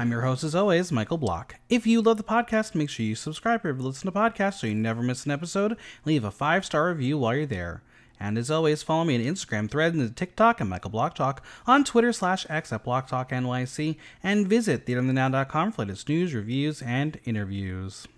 [0.00, 1.56] I'm your host, as always, Michael Block.
[1.68, 4.74] If you love the podcast, make sure you subscribe or listen to podcasts so you
[4.74, 5.76] never miss an episode.
[6.06, 7.82] Leave a five star review while you're there.
[8.18, 11.84] And as always, follow me on Instagram, Thread, and TikTok at Michael Block Talk, on
[11.84, 17.20] Twitter slash X at Block Talk NYC, and visit theaterthenow.com for latest news, reviews, and
[17.26, 18.08] interviews.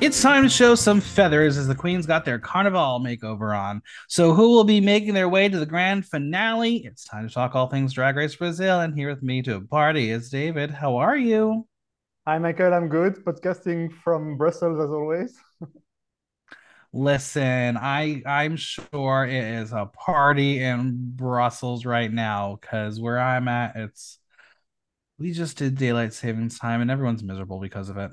[0.00, 3.82] It's time to show some feathers as the queens got their carnival makeover on.
[4.06, 6.76] So, who will be making their way to the grand finale?
[6.86, 8.78] It's time to talk all things Drag Race Brazil.
[8.78, 10.70] And here with me to a party is David.
[10.70, 11.66] How are you?
[12.28, 12.72] Hi, Michael.
[12.74, 13.24] I'm good.
[13.24, 15.36] Podcasting from Brussels as always.
[16.92, 23.48] Listen, I I'm sure it is a party in Brussels right now because where I'm
[23.48, 24.20] at, it's
[25.18, 28.12] we just did daylight savings time and everyone's miserable because of it.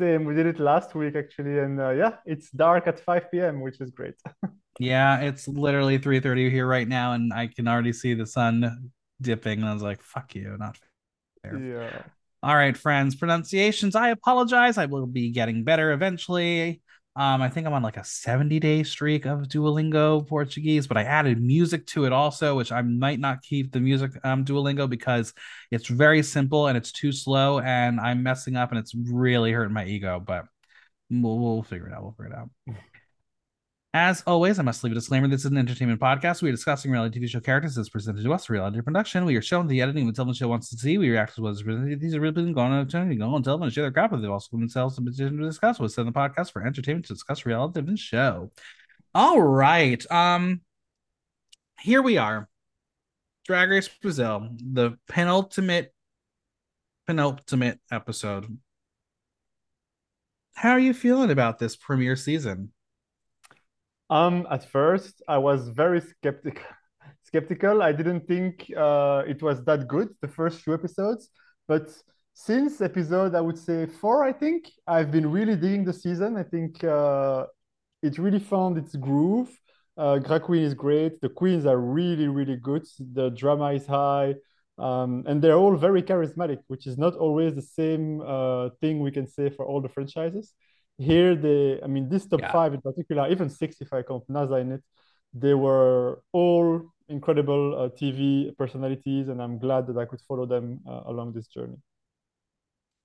[0.00, 0.24] Same.
[0.24, 3.80] We did it last week actually, and uh, yeah, it's dark at 5 p.m., which
[3.80, 4.14] is great.
[4.78, 8.90] yeah, it's literally 3:30 here right now, and I can already see the sun
[9.20, 9.58] dipping.
[9.60, 10.78] And I was like, "Fuck you, not
[11.42, 12.02] fair." Yeah.
[12.42, 13.16] All right, friends.
[13.16, 13.96] Pronunciations.
[13.96, 14.78] I apologize.
[14.78, 16.80] I will be getting better eventually.
[17.18, 21.02] Um, I think I'm on like a 70 day streak of Duolingo Portuguese, but I
[21.02, 25.34] added music to it also, which I might not keep the music um, Duolingo because
[25.72, 29.74] it's very simple and it's too slow and I'm messing up and it's really hurting
[29.74, 30.22] my ego.
[30.24, 30.44] But
[31.10, 32.04] we'll, we'll figure it out.
[32.04, 32.50] We'll figure it out.
[33.94, 35.28] As always, I must leave a disclaimer.
[35.28, 36.42] This is an entertainment podcast.
[36.42, 39.24] We are discussing reality TV show characters as presented to us, reality production.
[39.24, 40.98] We are showing the editing of the television show wants to see.
[40.98, 41.98] We react to what is presented.
[41.98, 44.22] These are really been going on to go on television, share their crap with.
[44.26, 48.50] Also themselves to discuss what's in the podcast for entertainment to discuss reality TV show.
[49.14, 50.04] All right.
[50.12, 50.60] Um,
[51.80, 52.46] here we are.
[53.46, 55.94] Drag Race Brazil, the penultimate
[57.06, 58.58] penultimate episode.
[60.52, 62.72] How are you feeling about this premiere season?
[64.10, 66.64] Um, at first, I was very skeptical.
[67.22, 67.82] skeptical.
[67.82, 71.28] I didn't think uh, it was that good the first two episodes,
[71.66, 71.88] but
[72.34, 76.36] since episode I would say four, I think I've been really digging the season.
[76.36, 77.46] I think uh,
[78.02, 79.50] it really found its groove.
[79.96, 81.20] Uh, Drag Queen is great.
[81.20, 82.86] The queens are really, really good.
[83.12, 84.36] The drama is high.
[84.78, 89.10] Um, and they're all very charismatic, which is not always the same uh, thing we
[89.10, 90.54] can say for all the franchises
[90.98, 92.52] here they i mean this top yeah.
[92.52, 94.82] five in particular even six if i count naza in it
[95.32, 100.80] they were all incredible uh, tv personalities and i'm glad that i could follow them
[100.86, 101.76] uh, along this journey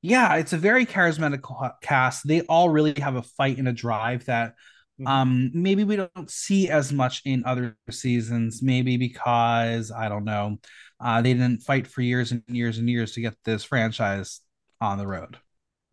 [0.02, 1.42] yeah it's a very charismatic
[1.81, 4.56] cast they all really have a fight and a drive that
[5.00, 5.08] mm-hmm.
[5.08, 10.58] um maybe we don't see as much in other seasons maybe because i don't know
[11.00, 14.42] uh they didn't fight for years and years and years to get this franchise
[14.81, 15.38] on the road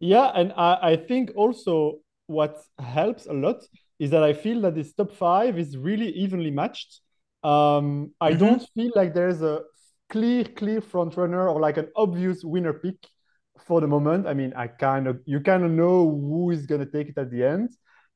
[0.00, 3.62] yeah, and I, I think also what helps a lot
[3.98, 7.00] is that I feel that this top five is really evenly matched.
[7.44, 8.38] Um, I mm-hmm.
[8.38, 9.60] don't feel like there's a
[10.08, 12.96] clear, clear front runner or like an obvious winner pick
[13.66, 14.26] for the moment.
[14.26, 17.30] I mean, I kind of you kind of know who is gonna take it at
[17.30, 17.70] the end,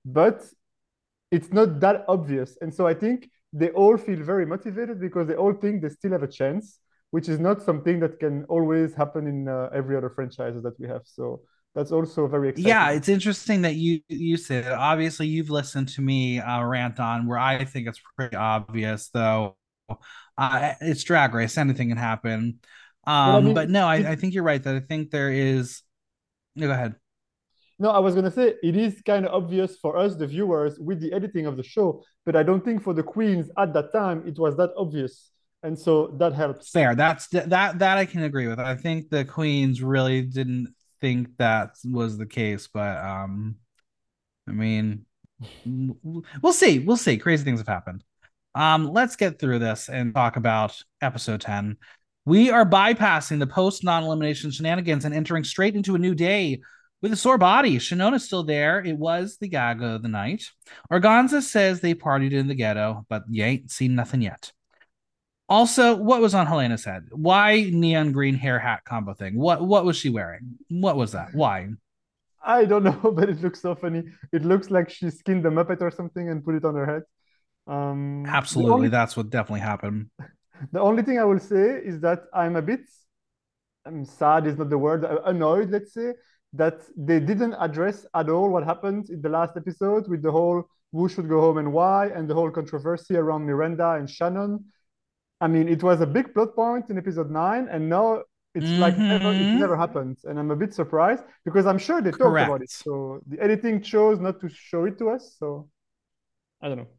[0.04, 0.42] but
[1.30, 2.56] it's not that obvious.
[2.60, 6.12] And so I think they all feel very motivated because they all think they still
[6.12, 6.78] have a chance,
[7.10, 10.88] which is not something that can always happen in uh, every other franchises that we
[10.88, 11.02] have.
[11.04, 11.42] So
[11.74, 12.68] that's also very exciting.
[12.68, 17.26] Yeah, it's interesting that you you said obviously you've listened to me uh, rant on
[17.26, 19.56] where I think it's pretty obvious though.
[20.38, 22.60] Uh, it's drag race, anything can happen.
[23.06, 25.30] Um, but, I mean, but no, I, I think you're right that I think there
[25.30, 25.82] is.
[26.56, 26.94] No, go ahead.
[27.78, 31.00] No, I was gonna say it is kind of obvious for us, the viewers, with
[31.00, 34.22] the editing of the show, but I don't think for the queens at that time
[34.26, 35.32] it was that obvious,
[35.64, 36.70] and so that helps.
[36.70, 36.94] Fair.
[36.94, 38.60] That's that that I can agree with.
[38.60, 40.72] I think the queens really didn't
[41.04, 43.56] think that was the case, but um,
[44.48, 45.04] I mean,
[45.66, 46.78] we'll see.
[46.78, 47.18] We'll see.
[47.18, 48.02] Crazy things have happened.
[48.54, 51.76] Um, let's get through this and talk about episode 10.
[52.24, 56.62] We are bypassing the post non elimination shenanigans and entering straight into a new day
[57.02, 57.76] with a sore body.
[57.76, 58.82] Shanona's still there.
[58.82, 60.44] It was the gaga of the night.
[60.90, 64.53] Organza says they partied in the ghetto, but you ain't seen nothing yet.
[65.48, 67.06] Also, what was on Helena's head?
[67.10, 69.38] Why neon green hair hat combo thing?
[69.38, 70.58] What what was she wearing?
[70.68, 71.34] What was that?
[71.34, 71.68] Why?
[72.42, 74.04] I don't know, but it looks so funny.
[74.32, 77.02] It looks like she skinned a Muppet or something and put it on her head.
[77.66, 80.10] Um, Absolutely, only, that's what definitely happened.
[80.72, 82.82] The only thing I will say is that I'm a bit
[83.86, 86.14] I'm sad is not the word annoyed, let's say,
[86.54, 90.64] that they didn't address at all what happened in the last episode with the whole
[90.92, 94.64] who should go home and why and the whole controversy around Miranda and Shannon
[95.44, 98.06] I mean, it was a big plot point in episode nine, and now
[98.54, 99.58] it's like never, it Mhm.
[99.64, 100.16] never happened.
[100.28, 102.70] And I'm a bit surprised because I'm sure they talked about it.
[102.70, 102.70] Correct.
[102.84, 102.92] So
[103.30, 105.22] the editing chose not to show it to us.
[105.40, 105.46] So
[106.62, 106.90] I don't know.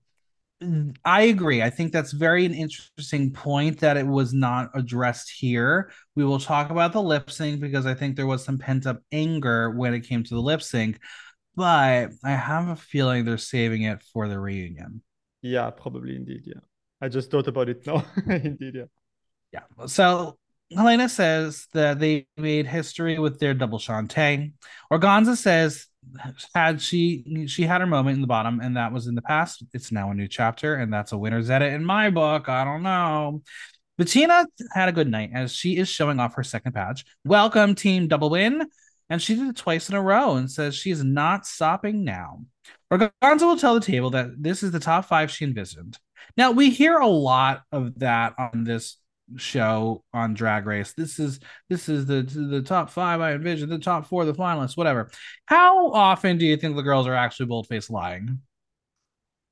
[1.04, 1.62] I agree.
[1.62, 5.92] I think that's very an interesting point that it was not addressed here.
[6.16, 9.02] We will talk about the lip sync because I think there was some pent up
[9.12, 11.00] anger when it came to the lip sync,
[11.56, 15.04] but I have a feeling they're saving it for the reunion.
[15.42, 16.44] Yeah, probably indeed.
[16.46, 16.62] Yeah.
[17.02, 18.06] I just thought about it now.
[18.28, 18.76] indeed.
[18.76, 18.86] Yeah.
[19.54, 19.86] Yeah.
[19.88, 20.38] So
[20.74, 24.54] Helena says that they made history with their double Shantay.
[24.92, 25.88] Organza says
[26.54, 29.64] had she she had her moment in the bottom, and that was in the past.
[29.74, 32.50] It's now a new chapter, and that's a winner's edit in my book.
[32.50, 33.42] I don't know.
[33.98, 37.06] Bettina had a good night as she is showing off her second patch.
[37.24, 38.68] Welcome, team double win.
[39.10, 42.44] And she did it twice in a row and says she is not stopping now.
[42.92, 46.00] Organza will tell the table that this is the top five she envisioned.
[46.38, 48.98] Now, we hear a lot of that on this
[49.38, 50.94] show on Drag Race.
[50.94, 51.40] This is
[51.70, 55.10] this is the the top five I envision, the top four, the finalists, whatever.
[55.46, 58.40] How often do you think the girls are actually boldface lying?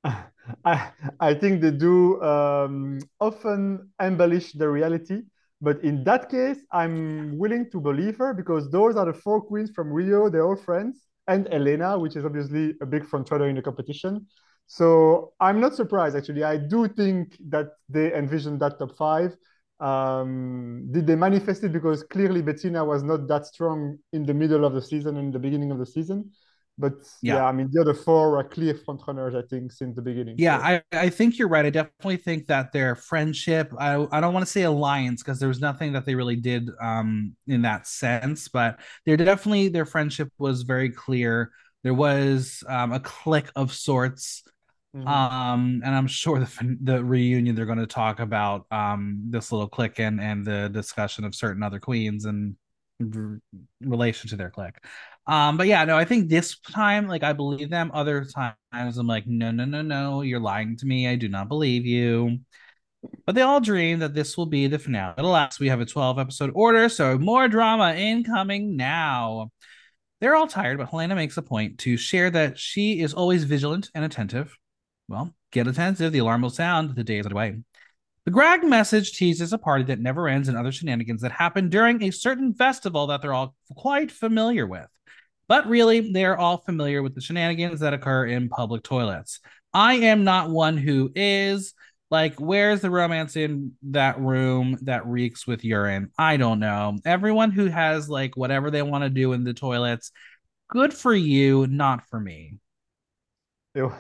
[0.66, 5.22] I I think they do um, often embellish the reality,
[5.62, 9.72] but in that case, I'm willing to believe her because those are the four queens
[9.72, 10.30] from Rio.
[10.30, 14.28] They're all friends, and Helena, which is obviously a big frontrunner in the competition.
[14.68, 16.44] So I'm not surprised actually.
[16.44, 19.36] I do think that they envisioned that top five.
[19.80, 24.66] Um, did they manifest it because clearly Bettina was not that strong in the middle
[24.66, 26.32] of the season and the beginning of the season?
[26.78, 27.36] But yeah.
[27.36, 27.46] Yeah.
[27.46, 30.40] I mean, the other four are clear frontrunners, I think, since the beginning.
[30.40, 31.66] Yeah, So, I, I think you're right.
[31.66, 35.48] I definitely think that their friendship, I, I don't want to say alliance because there
[35.48, 40.30] was nothing that they really did um in that sense, but they're definitely their friendship
[40.40, 41.52] was very clear.
[41.84, 44.44] There was um a click of sorts.
[44.96, 45.08] Mhm.
[45.08, 49.68] Um, and I'm sure the the reunion they're going to talk about um this little
[49.68, 52.56] clique and and the discussion of certain other queens and
[53.16, 53.40] r-
[53.82, 54.76] relation to their clique.
[55.28, 57.92] Um, but yeah, no, I think this time, like, I believe them.
[57.94, 61.08] Other times, I'm like, no, no, no, no, you're lying to me.
[61.08, 62.40] I do not believe you.
[63.26, 65.16] But they all dream that this will be the finale.
[65.18, 69.52] Alas, we have a 12 episode order, so more drama incoming now.
[70.22, 73.90] They're all tired, but Helena makes a point to share that she is always vigilant
[73.96, 74.58] and attentive.
[75.08, 77.58] Well, get attentive, the alarm will sound, the day is away.
[78.26, 82.02] The Greg message teases a party that never ends and other shenanigans that happen during
[82.02, 84.88] a certain festival that they're all quite familiar with.
[85.50, 89.42] But really, they're all familiar with the shenanigans that occur in public toilets.
[89.74, 91.74] I am not one who is.
[92.10, 96.12] Like, where's the romance in that room that reeks with urine?
[96.18, 96.98] I don't know.
[97.06, 100.12] Everyone who has like whatever they want to do in the toilets,
[100.70, 102.60] good for you, not for me.
[103.74, 103.92] It,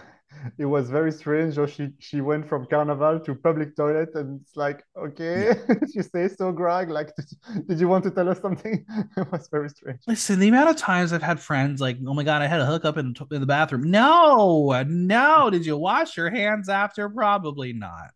[0.57, 1.57] it was very strange.
[1.57, 5.55] Or she she went from carnival to public toilet, and it's like, okay,
[5.93, 6.89] you say so, Greg.
[6.89, 8.85] Like, did, did you want to tell us something?
[9.17, 9.99] It was very strange.
[10.07, 12.65] Listen, the amount of times I've had friends like, oh my God, I had a
[12.65, 13.89] hookup in, in the bathroom.
[13.89, 15.49] No, no.
[15.49, 17.09] Did you wash your hands after?
[17.09, 18.11] Probably not.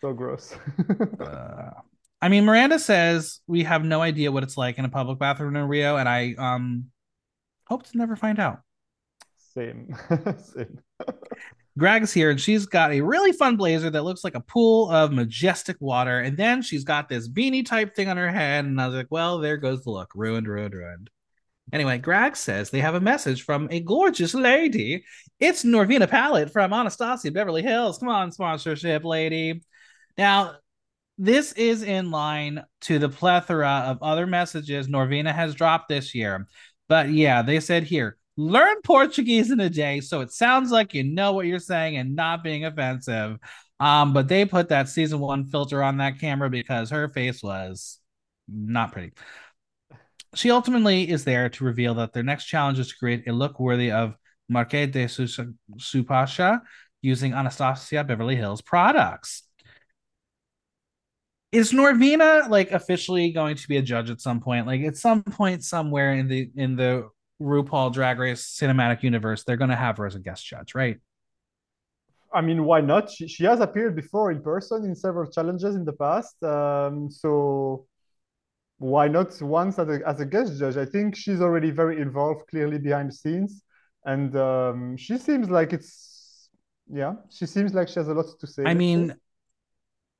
[0.00, 0.54] So gross.
[1.20, 1.70] Uh,
[2.22, 5.56] I mean, Miranda says we have no idea what it's like in a public bathroom
[5.56, 6.86] in Rio, and I um
[7.66, 8.60] hope to never find out.
[9.54, 9.94] Same.
[10.42, 10.80] Same.
[11.78, 15.12] Greg's here, and she's got a really fun blazer that looks like a pool of
[15.12, 18.86] majestic water, and then she's got this beanie type thing on her head, and I
[18.86, 21.10] was like, well, there goes the look, ruined, ruined, ruined.
[21.72, 25.04] Anyway, Greg says they have a message from a gorgeous lady.
[25.38, 27.98] It's Norvina Palette from Anastasia Beverly Hills.
[27.98, 29.62] Come on, sponsorship lady.
[30.18, 30.56] Now,
[31.16, 36.48] this is in line to the plethora of other messages Norvina has dropped this year.
[36.88, 41.04] But yeah, they said here, learn Portuguese in a day so it sounds like you
[41.04, 43.38] know what you're saying and not being offensive.
[43.78, 47.98] Um, but they put that season one filter on that camera because her face was
[48.48, 49.12] not pretty.
[50.34, 53.58] She ultimately is there to reveal that their next challenge is to create a look
[53.58, 54.14] worthy of
[54.52, 56.60] Marquês de Sapucaí
[57.02, 59.44] using Anastasia Beverly Hills products
[61.52, 64.66] is Norvina like officially going to be a judge at some point?
[64.66, 67.08] Like at some point somewhere in the in the
[67.40, 70.98] RuPaul Drag Race cinematic universe, they're going to have her as a guest judge, right?
[72.32, 73.10] I mean, why not?
[73.10, 76.40] She, she has appeared before in person in several challenges in the past.
[76.42, 77.86] Um, so
[78.78, 80.76] why not once as a, as a guest judge?
[80.76, 83.62] I think she's already very involved, clearly behind the scenes.
[84.04, 86.48] And um, she seems like it's,
[86.90, 88.62] yeah, she seems like she has a lot to say.
[88.64, 89.14] I mean,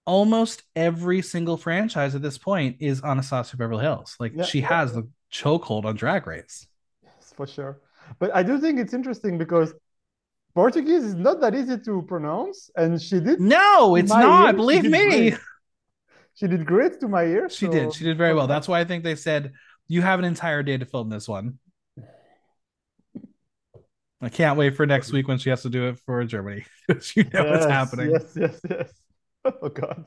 [0.04, 4.16] almost every single franchise at this point is Anastasia Beverly Hills.
[4.18, 4.68] Like Yeah, she yeah.
[4.68, 6.66] has the chokehold on Drag Race.
[7.40, 7.80] Yes, for sure.
[8.18, 9.72] But I do think it's interesting because
[10.54, 12.70] Portuguese is not that easy to pronounce.
[12.76, 14.54] And she did, No, it's not.
[14.54, 14.90] ears, Believe me.
[15.30, 15.38] great.
[16.34, 17.48] she did great to my ear.
[17.48, 17.94] She so- did.
[17.94, 18.46] She did very well.
[18.46, 19.52] That's why I think they said
[19.88, 21.58] you have an entire day to film this one.
[24.22, 26.66] I can't wait for next week when she has to do it for Germany.
[27.14, 28.10] you know what's happening.
[28.10, 28.92] Yes, yes, yes.
[29.62, 30.04] Oh God.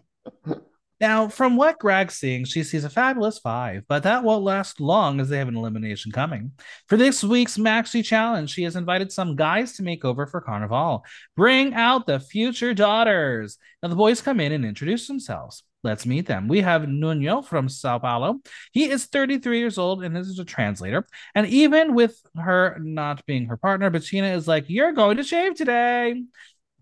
[1.03, 5.19] Now, from what Greg's seeing, she sees a fabulous five, but that won't last long
[5.19, 6.53] as they have an elimination coming.
[6.87, 11.03] For this week's Maxi Challenge, she has invited some guys to make over for Carnival.
[11.35, 13.57] Bring out the future daughters.
[13.81, 15.63] Now, the boys come in and introduce themselves.
[15.83, 16.47] Let's meet them.
[16.47, 18.39] We have Nuno from Sao Paulo.
[18.71, 21.05] He is 33 years old and is a translator.
[21.35, 25.55] And even with her not being her partner, Bettina is like, You're going to shave
[25.55, 26.23] today.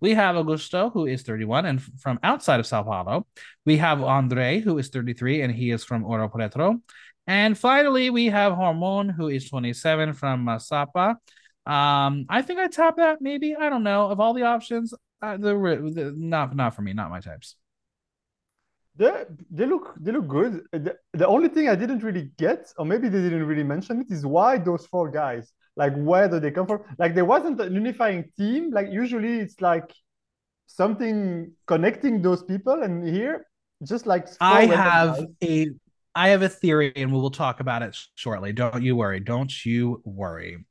[0.02, 3.28] We have Augusto, who is 31 and from outside of Sao Paulo.
[3.66, 6.82] We have Andre, who is 33 and he is from Ouro Preto.
[7.28, 11.16] And finally, we have Harmon, who is 27 from Macapá.
[11.66, 13.56] Um, I think I top that maybe.
[13.56, 14.10] I don't know.
[14.10, 15.54] Of all the options, uh, the,
[15.94, 17.56] the not not for me, not my types.
[18.96, 20.64] They they look they look good.
[20.72, 24.12] The, the only thing I didn't really get, or maybe they didn't really mention it,
[24.12, 25.54] is why those four guys.
[25.82, 26.84] Like where do they come from?
[27.00, 28.70] Like there wasn't an unifying team.
[28.70, 29.90] Like usually it's like
[30.68, 33.48] something connecting those people, and here
[33.82, 35.26] just like I have guys.
[35.44, 35.70] a
[36.14, 38.54] I have a theory and we will talk about it shortly.
[38.54, 39.20] Don't you worry.
[39.20, 40.64] Don't you worry.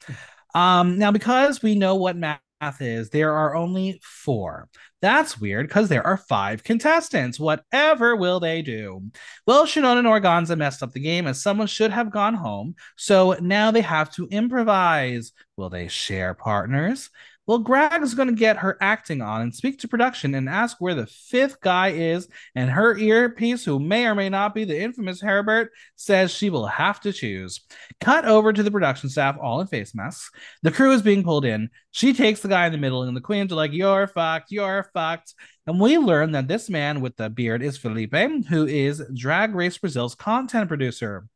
[0.54, 2.40] Um now because we know what math
[2.80, 4.68] is, there are only 4.
[5.00, 7.40] That's weird because there are 5 contestants.
[7.40, 9.02] Whatever will they do?
[9.46, 12.74] Well, Shannon and Organza messed up the game as someone should have gone home.
[12.96, 15.32] So now they have to improvise.
[15.56, 17.10] Will they share partners?
[17.50, 20.94] Well, Greg's going to get her acting on and speak to production and ask where
[20.94, 22.28] the fifth guy is.
[22.54, 26.66] And her earpiece, who may or may not be the infamous Herbert, says she will
[26.66, 27.62] have to choose.
[28.00, 30.30] Cut over to the production staff, all in face masks.
[30.62, 31.70] The crew is being pulled in.
[31.90, 34.88] She takes the guy in the middle, and the queens are like, You're fucked, you're
[34.94, 35.34] fucked.
[35.66, 38.14] And we learn that this man with the beard is Felipe,
[38.48, 41.26] who is Drag Race Brazil's content producer.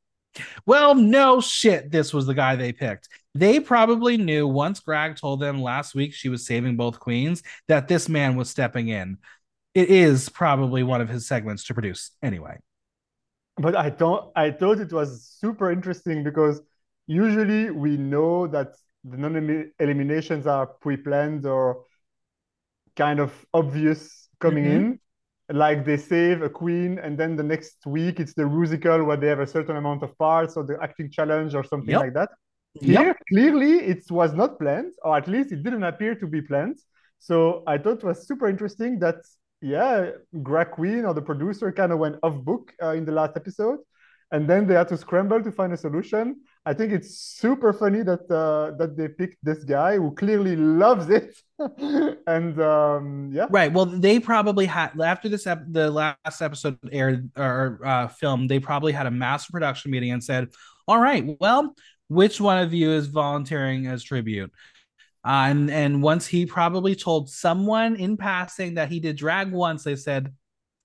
[0.67, 3.09] Well, no shit, this was the guy they picked.
[3.35, 7.89] They probably knew once Greg told them last week she was saving both queens that
[7.89, 9.19] this man was stepping in.
[9.75, 12.59] It is probably one of his segments to produce anyway.
[13.57, 14.31] But I don't.
[14.37, 16.61] I thought it was super interesting because
[17.07, 18.75] usually we know that
[19.05, 21.85] the non-eliminations are pre-planned or
[22.97, 24.77] kind of obvious coming Mhm.
[24.77, 25.01] in.
[25.51, 29.27] Like they save a queen, and then the next week it's the musical where they
[29.29, 32.01] have a certain amount of parts or the acting challenge or something Yep.
[32.01, 32.31] like that.
[32.81, 33.17] Yep.
[33.29, 36.79] Clearly, it was not planned, or at least it didn't appear to be planned.
[37.19, 39.17] So I thought it was super interesting that,
[39.61, 40.11] yeah,
[40.43, 43.79] Grag Queen or the producer kind of went off book uh, in the last episode,
[44.33, 46.41] and then they had to scramble to find a solution.
[46.67, 51.11] I think it's super funny that uh, that they picked this guy who clearly loves
[51.11, 51.37] it,
[52.27, 53.71] and um, yeah, Right.
[53.71, 58.59] Well, they probably had after this ep- the last episode aired or uh, filmed, they
[58.59, 60.49] probably had a master production meeting and said,
[60.89, 61.75] "All right, well,
[62.09, 64.51] which one of you is volunteering as tribute?"
[65.25, 69.85] Uh, and and once he probably told someone in passing that he did drag once,
[69.85, 70.33] they said,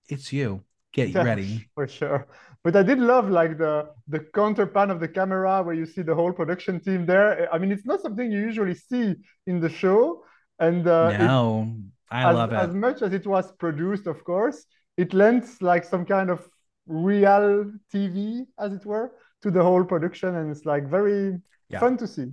[0.10, 0.64] "It's you.
[0.92, 2.28] Get Yeah, ready." for sure.
[2.64, 6.02] But I did love like the the counter pan of the camera where you see
[6.02, 7.52] the whole production team there.
[7.54, 9.16] I mean, it's not something you usually see
[9.48, 10.24] in the show,
[10.60, 11.76] and uh, it- no,
[12.12, 14.66] I as, love it as much as it was produced, of course,
[14.98, 16.46] it lends like some kind of
[16.88, 19.12] real TV, as it were,
[19.44, 21.40] to the whole production, and it's like very
[21.70, 21.80] Yeah.
[21.80, 22.28] fun to see.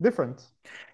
[0.00, 0.40] Different.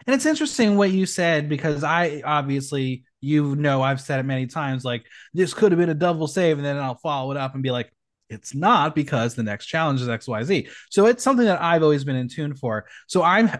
[0.06, 4.46] And it's interesting what you said because I obviously, you know, I've said it many
[4.46, 6.56] times like, this could have been a double save.
[6.58, 7.92] And then I'll follow it up and be like,
[8.28, 10.68] it's not because the next challenge is XYZ.
[10.90, 12.86] So it's something that I've always been in tune for.
[13.06, 13.50] So I'm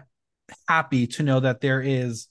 [0.67, 2.27] happy to know that there is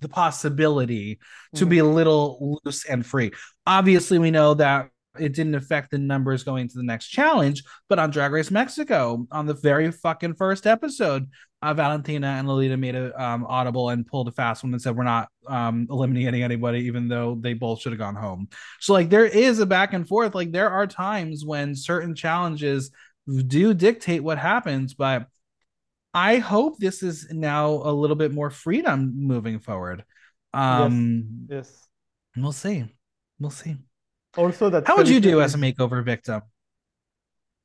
[0.00, 1.18] the possibility
[1.54, 1.68] to Mhm.
[1.68, 3.32] be a little loose and free.
[3.66, 7.98] Obviously, we know that it didn't affect the numbers going to the next challenge, but
[7.98, 11.28] on Drag Race Mexico, on the very fucking first episode,
[11.62, 14.96] uh, Valentina and Lolita made a um, audible and pulled a fast one and said
[14.96, 18.48] we're not um, eliminating anybody, even though they both should have gone home.
[18.80, 20.34] So like there is a back and forth.
[20.34, 22.90] Like there are times when certain challenges
[23.46, 25.26] do dictate what happens, but
[26.12, 30.04] I hope this is now a little bit more freedom moving forward.
[30.52, 31.88] Um, Yes.
[32.36, 32.84] we'll see.
[33.40, 33.76] We'll see.
[34.36, 36.42] Also, that How would you do as a makeover victim?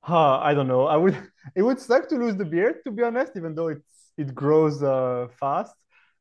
[0.01, 0.85] Huh, I don't know.
[0.85, 1.15] I would.
[1.55, 4.83] It would suck to lose the beard, to be honest, even though it's it grows
[4.83, 5.73] uh, fast.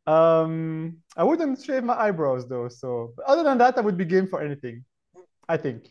[0.07, 2.69] Um, I wouldn't shave my eyebrows though.
[2.69, 4.85] So but other than that, I would be game for anything.
[5.49, 5.89] I think.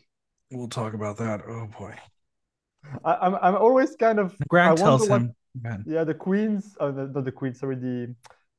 [0.50, 1.42] We'll talk about that.
[1.46, 1.94] Oh boy.
[3.04, 4.34] I, I'm I'm always kind of.
[4.42, 5.34] I Greg tells what- him.
[5.62, 5.76] Go.
[5.86, 8.14] Yeah, the queens, uh, the, not the queens, sorry, the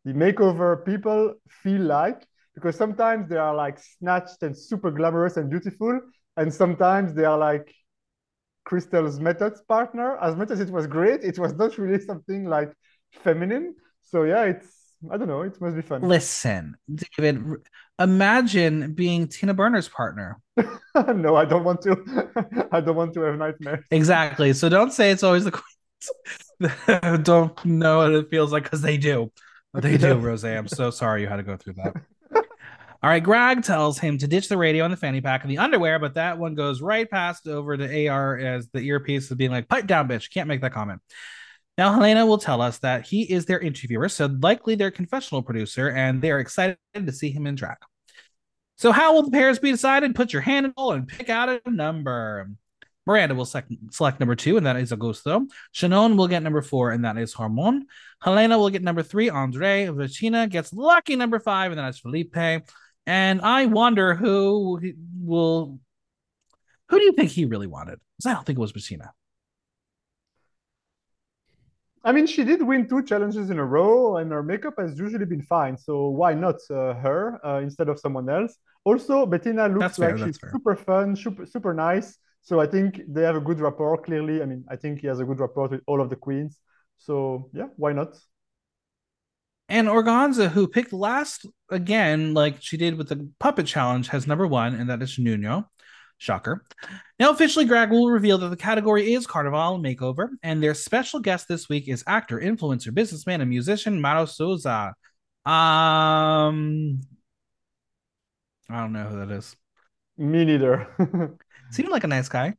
[0.05, 2.25] the makeover people feel like
[2.59, 5.99] because sometimes they are like snatched and super glamorous and beautiful,
[6.37, 7.73] and sometimes they are like
[8.65, 10.17] Crystal's methods partner.
[10.17, 12.71] As much as it was great, it was not really something like
[13.11, 13.75] feminine.
[14.01, 14.67] So yeah, it's
[15.11, 15.41] I don't know.
[15.43, 16.01] It must be fun.
[16.01, 17.43] Listen, David,
[17.99, 20.39] imagine being Tina Burner's partner.
[21.15, 22.67] no, I don't want to.
[22.71, 23.85] I don't want to have nightmares.
[23.91, 24.53] Exactly.
[24.53, 27.23] So don't say it's always the queens.
[27.23, 29.31] don't know what it feels like because they do.
[29.73, 30.43] They do, Rose.
[30.43, 31.95] I'm so sorry you had to go through that.
[33.01, 35.59] All right, Greg tells him to ditch the radio and the fanny pack and the
[35.59, 39.51] underwear, but that one goes right past over to AR as the earpiece is being
[39.51, 40.29] like, pipe down, bitch.
[40.33, 40.99] Can't make that comment.
[41.77, 45.89] Now, Helena will tell us that he is their interviewer, so likely their confessional producer,
[45.89, 47.77] and they are excited to see him in drag.
[48.75, 50.13] So, how will the pairs be decided?
[50.13, 52.49] Put your hand in the and pick out a number.
[53.05, 55.47] Miranda will select, select number two, and that is Augusto.
[55.71, 57.87] Shannon will get number four, and that is Harmon.
[58.21, 59.89] Helena will get number three, Andre.
[59.89, 62.35] Bettina gets lucky number five, and that is Felipe.
[63.05, 64.79] And I wonder who
[65.21, 65.79] will.
[66.89, 67.99] Who do you think he really wanted?
[68.17, 69.13] Because I don't think it was Bettina.
[72.03, 75.25] I mean, she did win two challenges in a row, and her makeup has usually
[75.25, 75.77] been fine.
[75.77, 78.57] So why not uh, her uh, instead of someone else?
[78.85, 82.17] Also, Bettina looks that's like fair, she's super fun, super super nice.
[82.41, 83.97] So I think they have a good rapport.
[83.97, 86.57] Clearly, I mean, I think he has a good rapport with all of the queens.
[86.97, 88.17] So yeah, why not?
[89.69, 94.47] And Organza, who picked last again, like she did with the puppet challenge, has number
[94.47, 95.69] one, and that is Nuno.
[96.17, 96.65] Shocker.
[97.17, 101.47] Now, officially, Greg will reveal that the category is Carnival Makeover, and their special guest
[101.47, 104.93] this week is actor, influencer, businessman, and musician Mauro Sousa.
[105.45, 106.99] Um,
[108.69, 109.55] I don't know who that is.
[110.17, 110.89] Me neither.
[111.71, 112.55] Seemed like a nice guy.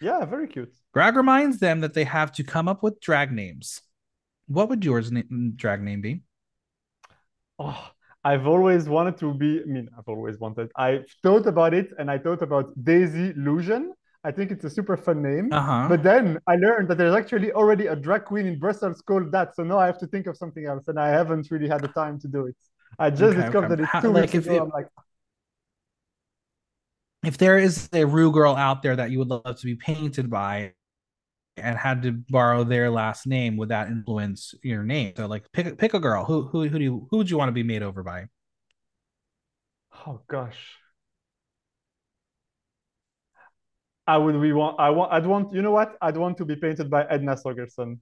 [0.00, 0.72] Yeah, very cute.
[0.92, 3.80] Greg reminds them that they have to come up with drag names.
[4.48, 5.22] What would yours na-
[5.56, 6.22] drag name be?
[7.58, 7.90] Oh,
[8.24, 12.10] I've always wanted to be, I mean, I've always wanted, I've thought about it and
[12.10, 13.92] I thought about Daisy Illusion.
[14.24, 15.52] I think it's a super fun name.
[15.52, 15.86] Uh-huh.
[15.88, 19.54] But then I learned that there's actually already a drag queen in Brussels called that.
[19.54, 21.88] So now I have to think of something else and I haven't really had the
[21.88, 22.56] time to do it.
[22.98, 23.82] I just okay, discovered okay.
[23.82, 24.56] that it's two like weeks ago.
[24.56, 24.88] It, I'm like,
[27.24, 30.30] if there is a Rue girl out there that you would love to be painted
[30.30, 30.72] by,
[31.56, 35.14] and had to borrow their last name, would that influence your name?
[35.16, 36.24] So like pick pick a girl.
[36.24, 38.26] Who who who do you who would you want to be made over by?
[40.06, 40.76] Oh gosh.
[44.06, 45.96] I would we want I want I'd want you know what?
[46.00, 47.98] I'd want to be painted by Edna Sorgerson.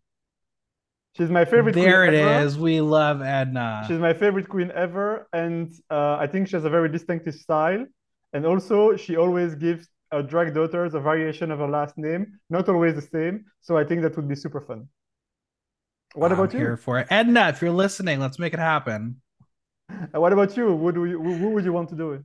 [1.17, 1.77] She's my favorite.
[1.77, 2.45] There it ever.
[2.45, 2.59] is.
[2.59, 3.85] We love Edna.
[3.87, 7.87] She's my favorite queen ever, and uh, I think she has a very distinctive style.
[8.33, 12.68] And also, she always gives a drag daughters a variation of her last name, not
[12.68, 13.44] always the same.
[13.61, 14.88] So I think that would be super fun.
[16.14, 16.61] What I'm about you?
[16.61, 17.48] Here for it, Edna.
[17.48, 19.20] If you're listening, let's make it happen.
[19.90, 20.77] Uh, what about you?
[20.77, 22.22] Who do you, who would you want to do it?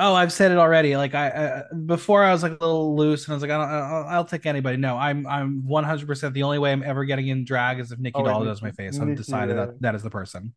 [0.00, 0.96] Oh, I've said it already.
[0.96, 3.58] Like I, I, before, I was like a little loose, and I was like, I
[3.58, 4.76] don't, I'll, I'll take anybody.
[4.76, 6.06] No, I'm I'm 100.
[6.06, 8.62] percent The only way I'm ever getting in drag is if Nicky oh, Doll does
[8.62, 9.00] my face.
[9.00, 9.66] I've decided yeah.
[9.66, 10.54] that that is the person.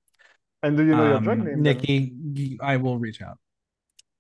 [0.62, 1.62] And do you know um, your drag name?
[1.64, 2.58] Nicky, then?
[2.62, 3.40] I will reach out.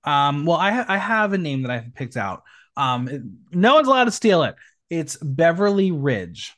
[0.04, 2.44] Um, well, I ha- I have a name that I have picked out.
[2.76, 4.56] Um, it, no one's allowed to steal it.
[4.90, 6.54] It's Beverly Ridge,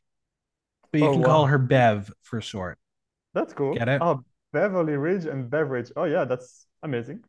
[0.91, 1.27] but you oh, can wow.
[1.27, 2.77] call her Bev for short.
[3.33, 3.73] That's cool.
[3.75, 4.01] Get it?
[4.01, 5.91] Oh, Beverly Ridge and Beverage.
[5.95, 7.23] Oh yeah, that's amazing.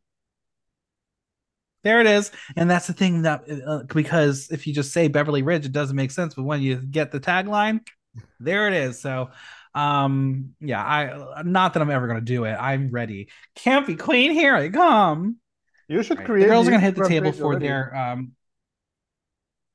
[1.83, 5.43] There it is, and that's the thing that uh, because if you just say Beverly
[5.43, 6.33] Ridge, it doesn't make sense.
[6.33, 7.81] But when you get the tagline,
[8.39, 8.99] there it is.
[8.99, 9.29] So,
[9.75, 12.53] um, yeah, I not that I'm ever gonna do it.
[12.53, 13.29] I'm ready.
[13.55, 14.31] Can't be queen.
[14.31, 15.37] Here I come.
[15.87, 16.25] You should right.
[16.25, 16.43] create.
[16.43, 17.67] The girls are gonna hit the table for already.
[17.67, 18.31] their um.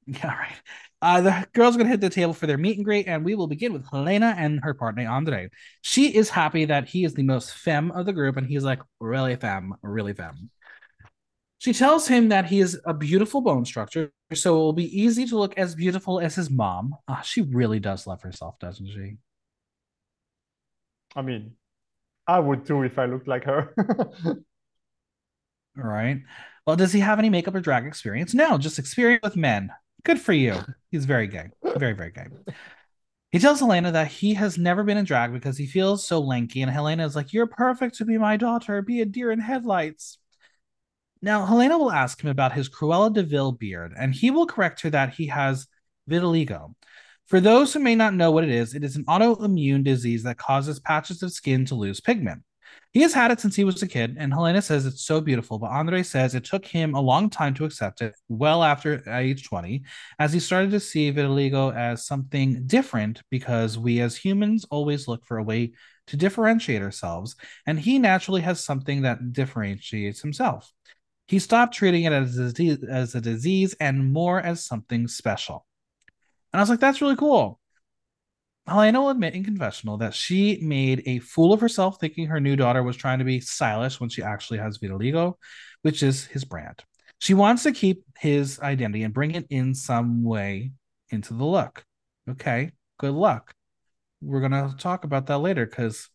[0.06, 0.56] Yeah, right.
[1.02, 3.34] Uh, the girls are gonna hit the table for their meet and greet, and we
[3.36, 5.50] will begin with Helena and her partner Andre.
[5.82, 8.80] She is happy that he is the most femme of the group, and he's like,
[8.98, 10.50] really femme, really femme.
[11.58, 15.26] She tells him that he is a beautiful bone structure, so it will be easy
[15.26, 16.94] to look as beautiful as his mom.
[17.06, 19.16] Ah, she really does love herself, doesn't she?
[21.14, 21.52] I mean,
[22.26, 23.74] I would too if I looked like her.
[25.82, 26.22] Right.
[26.66, 28.34] Well, does he have any makeup or drag experience?
[28.34, 29.70] No, just experience with men.
[30.04, 30.56] Good for you.
[30.90, 31.50] He's very gay.
[31.62, 32.26] Very, very gay.
[33.32, 36.62] He tells Helena that he has never been in drag because he feels so lanky.
[36.62, 38.82] And Helena is like, You're perfect to be my daughter.
[38.82, 40.18] Be a deer in headlights.
[41.22, 44.80] Now, Helena will ask him about his Cruella de Vil beard, and he will correct
[44.80, 45.66] her that he has
[46.08, 46.74] vitiligo.
[47.26, 50.38] For those who may not know what it is, it is an autoimmune disease that
[50.38, 52.42] causes patches of skin to lose pigment.
[52.92, 55.60] He has had it since he was a kid, and Helena says it's so beautiful,
[55.60, 59.16] but Andre says it took him a long time to accept it, well after uh,
[59.16, 59.84] age 20,
[60.18, 65.24] as he started to see vitiligo as something different because we as humans always look
[65.24, 65.72] for a way
[66.08, 70.72] to differentiate ourselves, and he naturally has something that differentiates himself.
[71.28, 75.64] He stopped treating it as a disease, as a disease and more as something special.
[76.52, 77.60] And I was like, that's really cool.
[78.66, 82.56] Helena will admit in confessional that she made a fool of herself thinking her new
[82.56, 85.34] daughter was trying to be stylish when she actually has vitiligo,
[85.82, 86.84] which is his brand.
[87.18, 90.72] She wants to keep his identity and bring it in some way
[91.10, 91.84] into the look.
[92.28, 93.52] Okay, good luck.
[94.22, 96.08] We're going to talk about that later because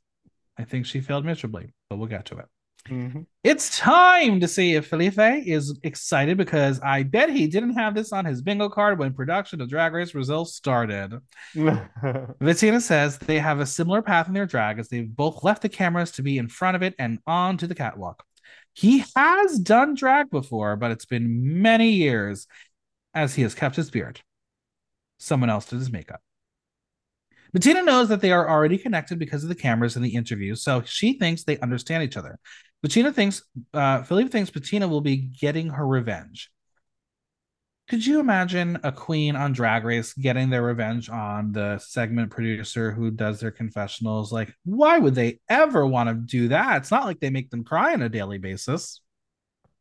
[0.57, 2.45] I think she failed miserably, but we'll get to it.
[2.89, 3.21] Mm-hmm.
[3.43, 8.11] It's time to see if Felipe is excited because I bet he didn't have this
[8.11, 11.19] on his bingo card when production of Drag Race Brazil started.
[12.39, 15.69] Bettina says they have a similar path in their drag as they've both left the
[15.69, 18.23] cameras to be in front of it and on to the catwalk.
[18.73, 22.45] He has done drag before, but it's been many years
[23.13, 24.21] as he has kept his beard.
[25.17, 26.21] Someone else did his makeup.
[27.55, 30.83] Bettina knows that they are already connected because of the cameras and the interview, so
[30.85, 32.37] she thinks they understand each other.
[32.85, 33.41] Bettina thinks,
[33.73, 36.51] uh, Felipe thinks Bettina will be getting her revenge.
[37.89, 42.91] Could you imagine a queen on Drag Race getting their revenge on the segment producer
[42.91, 44.31] who does their confessionals?
[44.31, 46.77] Like, why would they ever want to do that?
[46.77, 49.01] It's not like they make them cry on a daily basis.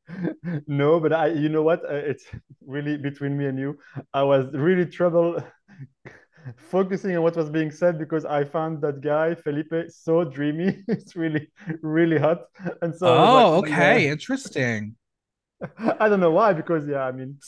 [0.67, 1.85] No, but I, you know what?
[1.85, 2.25] Uh, it's
[2.67, 3.79] really between me and you.
[4.15, 5.43] I was really trouble
[6.57, 10.83] focusing on what was being said because I found that guy Felipe so dreamy.
[10.89, 11.49] it's really,
[11.83, 12.43] really hot.
[12.83, 14.13] And so, oh, like, okay, yeah.
[14.13, 14.97] interesting.
[16.01, 17.39] I don't know why, because yeah, I mean,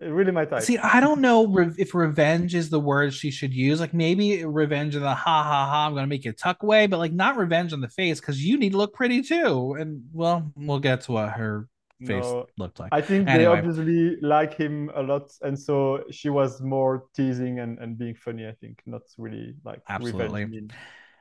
[0.00, 0.62] really my type.
[0.62, 3.80] See, I don't know re- if revenge is the word she should use.
[3.80, 6.98] Like maybe revenge in the ha ha ha, I'm gonna make you tuck away, but
[6.98, 9.76] like not revenge on the face because you need to look pretty too.
[9.78, 11.68] And well, we'll get to what her
[12.06, 12.90] face no, looked like.
[12.92, 13.38] I think anyway.
[13.38, 18.14] they obviously like him a lot, and so she was more teasing and, and being
[18.14, 18.46] funny.
[18.46, 20.68] I think not really like absolutely.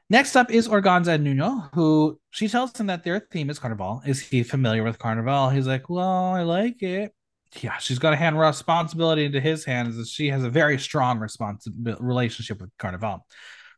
[0.09, 4.01] Next up is Organza Nuno, who she tells him that their theme is Carnival.
[4.05, 5.49] Is he familiar with Carnival?
[5.49, 7.13] He's like, Well, I like it.
[7.61, 11.19] Yeah, she's got to hand responsibility into his hands as she has a very strong
[11.19, 13.25] responsibility relationship with Carnival.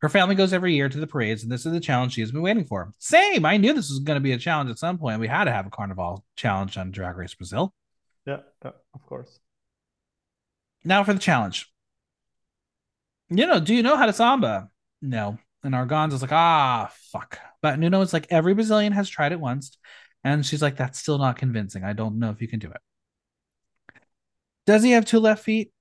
[0.03, 2.33] Her family goes every year to the parades, and this is the challenge she has
[2.33, 2.93] been waiting for.
[2.99, 3.45] Same.
[3.45, 5.21] I knew this was going to be a challenge at some point.
[5.21, 7.73] We had to have a carnival challenge on Drag Race Brazil.
[8.25, 9.39] Yeah, yeah, of course.
[10.83, 11.71] Now for the challenge.
[13.29, 14.69] You know, do you know how to samba?
[15.01, 15.37] No.
[15.63, 17.39] And Organza's like, ah, fuck.
[17.61, 19.77] But Nuno is like, every Brazilian has tried it once.
[20.21, 21.85] And she's like, that's still not convincing.
[21.85, 22.81] I don't know if you can do it.
[24.65, 25.71] Does he have two left feet?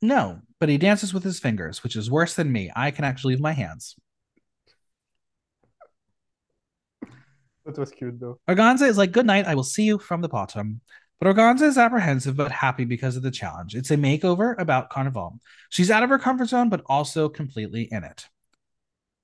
[0.00, 2.70] No, but he dances with his fingers, which is worse than me.
[2.76, 3.96] I can actually use my hands.
[7.64, 8.38] That was cute though.
[8.48, 10.80] Organza is like, Good night, I will see you from the bottom.
[11.18, 13.74] But Organza is apprehensive but happy because of the challenge.
[13.74, 15.40] It's a makeover about Carnival.
[15.68, 18.28] She's out of her comfort zone, but also completely in it.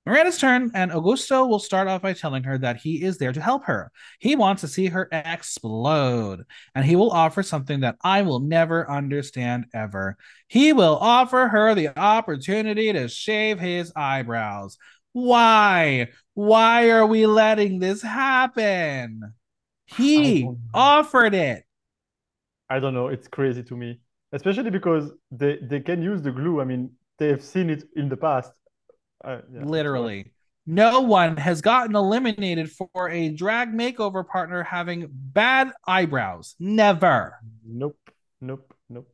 [0.09, 3.39] Miranda's turn, and Augusto will start off by telling her that he is there to
[3.39, 3.91] help her.
[4.17, 8.89] He wants to see her explode, and he will offer something that I will never
[8.89, 10.17] understand ever.
[10.47, 14.79] He will offer her the opportunity to shave his eyebrows.
[15.13, 16.07] Why?
[16.33, 19.35] Why are we letting this happen?
[19.85, 21.65] He offered it.
[22.67, 23.09] I don't know.
[23.09, 23.99] It's crazy to me,
[24.31, 26.61] especially because they, they can use the glue.
[26.61, 28.51] I mean, they've seen it in the past
[29.23, 30.31] uh, yeah, Literally.
[30.65, 36.55] No one has gotten eliminated for a drag makeover partner having bad eyebrows.
[36.59, 37.37] Never.
[37.65, 37.97] Nope.
[38.39, 38.73] Nope.
[38.87, 39.11] Nope.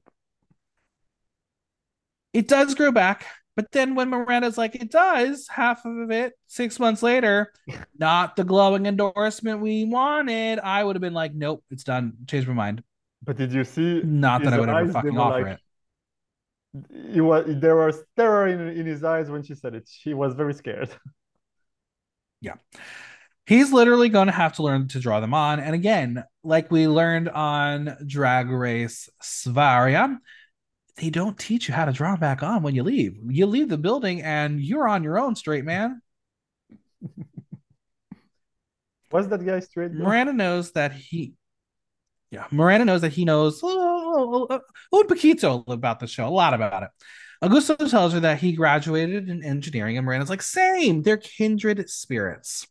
[2.33, 6.77] It does grow back, but then when Miranda's like, it does, half of it six
[6.77, 7.53] months later,
[7.97, 12.13] not the glowing endorsement we wanted, I would have been like, nope, it's done.
[12.27, 12.83] Change my mind.
[13.23, 14.01] But did you see?
[14.03, 15.59] Not that I would ever fucking offer like, it
[16.91, 19.89] it was there was terror in, in his eyes when she said it.
[19.89, 20.89] She was very scared.
[22.41, 22.55] Yeah.
[23.47, 25.59] He's literally going to have to learn to draw them on.
[25.59, 30.17] And again, like we learned on Drag Race Sverige,
[30.97, 33.17] they don't teach you how to draw back on when you leave.
[33.27, 36.01] You leave the building and you're on your own, straight man.
[39.11, 39.93] Was that guy straight?
[39.93, 40.03] Though?
[40.03, 41.33] Miranda knows that he
[42.35, 46.07] yeah, Miranda knows that he knows oh, oh, oh, oh, oh un poquito about the
[46.07, 46.89] show, a lot about it.
[47.41, 52.67] Augusto tells her that he graduated in engineering, and Miranda's like, same, they're kindred spirits.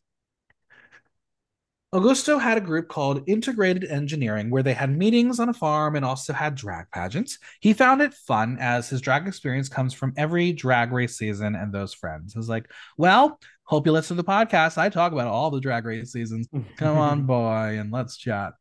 [1.94, 6.04] Augusto had a group called Integrated Engineering where they had meetings on a farm and
[6.04, 7.38] also had drag pageants.
[7.60, 11.72] He found it fun as his drag experience comes from every drag race season and
[11.72, 12.32] those friends.
[12.32, 14.76] He was like, Well, hope you listen to the podcast.
[14.76, 16.48] I talk about all the drag race seasons.
[16.76, 18.54] Come on, boy, and let's chat.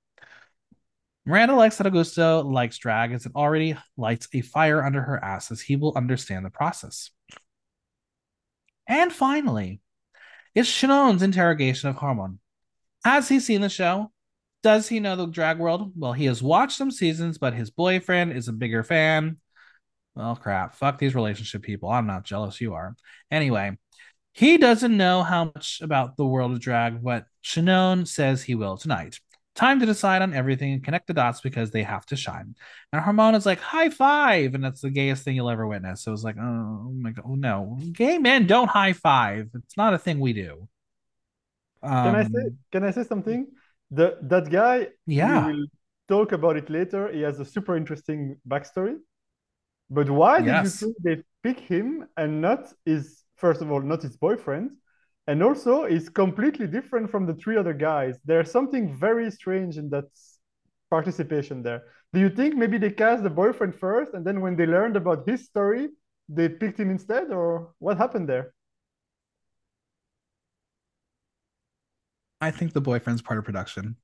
[1.26, 5.52] Miranda likes that Augusto likes drag as it already lights a fire under her ass
[5.52, 7.12] as he will understand the process.
[8.88, 9.80] And finally,
[10.56, 12.40] It's Shannon's interrogation of Harmon.
[13.04, 14.12] Has he seen the show?
[14.62, 15.92] Does he know the drag world?
[15.96, 19.38] Well, he has watched some seasons, but his boyfriend is a bigger fan.
[20.16, 20.76] Well, crap.
[20.76, 21.90] Fuck these relationship people.
[21.90, 22.62] I'm not jealous.
[22.62, 22.96] You are.
[23.32, 23.78] Anyway,
[24.32, 28.78] he doesn't know how much about the world of drag, but Shannon says he will
[28.78, 29.20] tonight.
[29.56, 32.56] Time to decide on everything and connect the dots because they have to shine.
[32.92, 34.56] And Harmon is like, high five.
[34.56, 36.04] And that's the gayest thing you'll ever witness.
[36.04, 37.78] So was like, oh my God, oh, no.
[37.92, 39.50] Gay men don't high five.
[39.54, 40.68] It's not a thing we do.
[41.84, 43.48] Um, can I say um, can I say something?
[43.92, 45.48] The that guy, yeah.
[45.48, 45.66] We will
[46.08, 47.12] talk about it later.
[47.12, 48.96] He has a super interesting backstory.
[49.90, 50.80] But why yes.
[50.80, 54.72] did you think they pick him and not his first of all, not his boyfriend?
[55.28, 58.18] And also he's completely different from the three other guys.
[58.26, 60.06] There's something very strange in that
[60.90, 61.84] participation there.
[62.12, 65.28] Do you think maybe they cast the boyfriend first and then when they learned about
[65.28, 65.90] his story,
[66.30, 68.54] they picked him instead, or what happened there?
[72.40, 73.96] I think the boyfriend's part of production.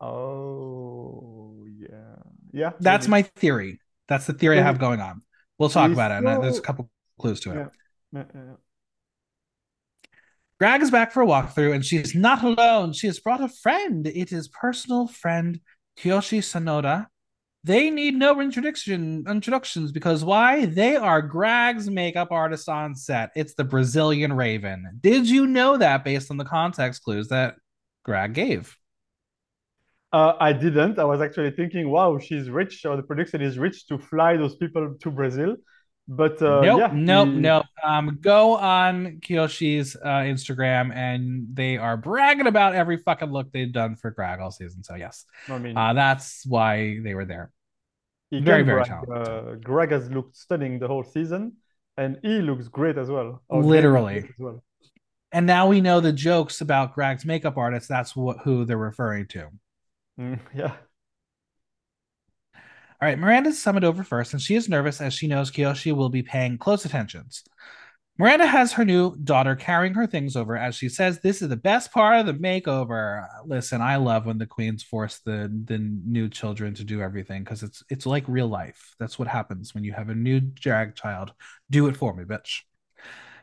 [0.00, 2.16] Oh yeah,
[2.52, 2.70] yeah.
[2.80, 3.22] That's maybe.
[3.22, 3.80] my theory.
[4.08, 5.22] That's the theory I have going on.
[5.58, 6.24] We'll talk about it.
[6.24, 7.54] And there's a couple clues to it.
[7.54, 7.68] Yeah.
[8.12, 8.40] Yeah, yeah.
[10.60, 12.92] Greg is back for a walkthrough, and she's not alone.
[12.92, 14.06] She has brought a friend.
[14.06, 15.60] It is personal friend
[15.98, 17.06] Kyoshi Sonoda.
[17.64, 20.66] They need no introduction introductions because why?
[20.66, 23.30] They are Grag's makeup artist on set.
[23.34, 24.98] It's the Brazilian Raven.
[25.00, 27.56] Did you know that based on the context clues that
[28.04, 28.76] Greg gave?
[30.12, 30.98] Uh, I didn't.
[30.98, 34.54] I was actually thinking, wow, she's rich, or the production is rich to fly those
[34.54, 35.56] people to Brazil.
[36.06, 37.34] But uh, nope, yeah, nope, he...
[37.34, 37.66] nope.
[37.82, 43.72] Um, go on Kyoshi's uh, Instagram, and they are bragging about every fucking look they've
[43.72, 44.84] done for Greg all season.
[44.84, 47.50] So yes, I mean, uh, that's why they were there.
[48.30, 49.28] Very, very talented.
[49.28, 51.54] Uh, Greg has looked stunning the whole season,
[51.96, 53.42] and he looks great as well.
[53.50, 54.18] Literally.
[54.18, 54.62] As well.
[55.32, 57.88] And now we know the jokes about Greg's makeup artist.
[57.88, 59.48] That's what who they're referring to.
[60.20, 60.74] Mm, yeah.
[63.00, 66.08] All right, Miranda's summoned over first, and she is nervous as she knows Kiyoshi will
[66.08, 67.42] be paying close attentions.
[68.16, 71.56] Miranda has her new daughter carrying her things over as she says, This is the
[71.56, 73.26] best part of the makeover.
[73.44, 77.64] Listen, I love when the queens force the, the new children to do everything because
[77.64, 78.94] it's it's like real life.
[79.00, 81.32] That's what happens when you have a new drag child.
[81.70, 82.60] Do it for me, bitch.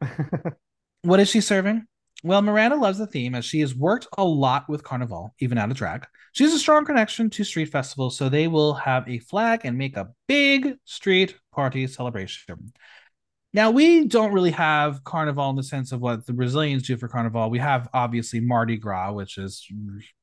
[1.01, 1.85] what is she serving?
[2.23, 5.71] Well, Miranda loves the theme as she has worked a lot with Carnival, even out
[5.71, 6.05] of drag.
[6.31, 9.77] She has a strong connection to street festivals, so they will have a flag and
[9.77, 12.73] make a big street party celebration.
[13.53, 17.09] Now, we don't really have Carnival in the sense of what the Brazilians do for
[17.09, 17.49] Carnival.
[17.49, 19.67] We have obviously Mardi Gras, which is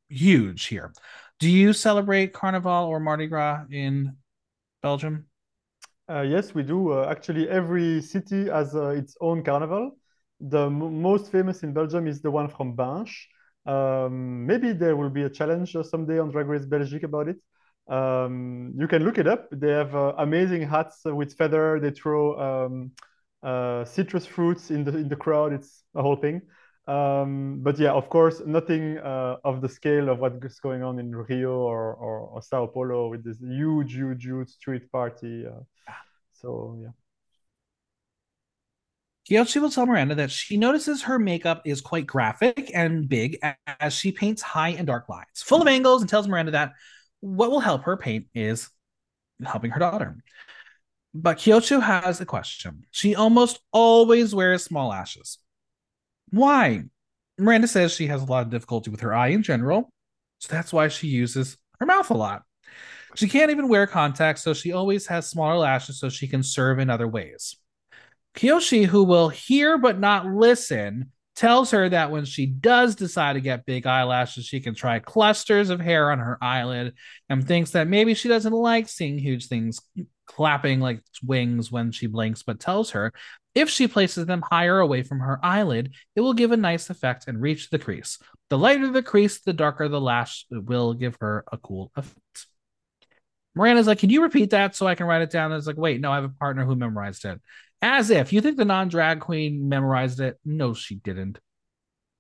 [0.09, 0.93] huge here.
[1.39, 4.17] Do you celebrate Carnival or Mardi Gras in
[4.83, 5.27] Belgium?
[6.11, 6.93] Uh, yes, we do.
[6.93, 9.99] Uh, actually, every city has uh, its own carnival
[10.41, 13.27] the most famous in Belgium is the one from Binche.
[13.69, 17.37] Um, maybe there will be a challenge someday on Drag Race Belgique about it.
[17.89, 19.49] Um, you can look it up.
[19.51, 21.79] They have uh, amazing hats with feather.
[21.81, 22.93] They throw um,
[23.43, 25.53] uh, citrus fruits in the in the crowd.
[25.53, 26.43] It's a whole thing.
[26.87, 31.15] Um, but yeah, of course, nothing uh, of the scale of what's going on in
[31.15, 35.45] Rio or, or, or Sao Paulo with this huge, huge, huge street party.
[35.47, 35.61] Uh,
[36.33, 36.89] so yeah.
[39.29, 43.39] Kyoshi will tell Miranda that she notices her makeup is quite graphic and big
[43.81, 46.73] as she paints high and dark lines, full of angles, and tells Miranda that
[47.21, 48.71] what will help her paint is
[49.45, 50.17] helping her daughter.
[51.13, 52.85] But Kyoshi has a question.
[52.91, 55.39] She almost always wears small lashes.
[56.31, 56.85] Why?
[57.39, 59.91] Miranda says she has a lot of difficulty with her eye in general,
[60.39, 62.45] so that's why she uses her mouth a lot.
[63.15, 66.79] She can't even wear contacts, so she always has smaller lashes so she can serve
[66.79, 67.57] in other ways.
[68.37, 73.41] Kyoshi, who will hear but not listen, tells her that when she does decide to
[73.41, 76.95] get big eyelashes, she can try clusters of hair on her eyelid
[77.29, 79.81] and thinks that maybe she doesn't like seeing huge things
[80.27, 83.13] clapping like wings when she blinks, but tells her
[83.55, 87.27] if she places them higher away from her eyelid, it will give a nice effect
[87.27, 88.19] and reach the crease.
[88.51, 92.47] The lighter the crease, the darker the lash will give her a cool effect.
[93.55, 95.51] Miranda's like, Can you repeat that so I can write it down?
[95.51, 97.41] And it's like, Wait, no, I have a partner who memorized it.
[97.81, 100.39] As if you think the non drag queen memorized it.
[100.45, 101.39] No, she didn't.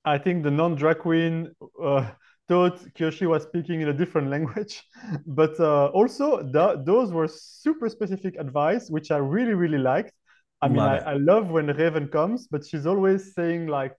[0.05, 2.11] I think the non drag queen uh,
[2.49, 4.83] thought Kyoshi was speaking in a different language.
[5.27, 10.13] But uh, also, th- those were super specific advice, which I really, really liked.
[10.61, 13.95] I mean, I, I love when Raven comes, but she's always saying, like,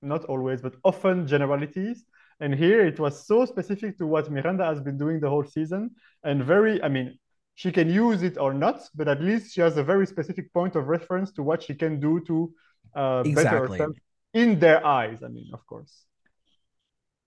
[0.00, 2.04] not always, but often generalities.
[2.40, 5.90] And here it was so specific to what Miranda has been doing the whole season
[6.22, 7.18] and very, I mean,
[7.54, 10.74] she can use it or not, but at least she has a very specific point
[10.76, 12.52] of reference to what she can do to
[12.96, 13.44] uh, exactly.
[13.44, 13.96] better herself
[14.32, 15.22] in their eyes.
[15.22, 16.04] I mean, of course.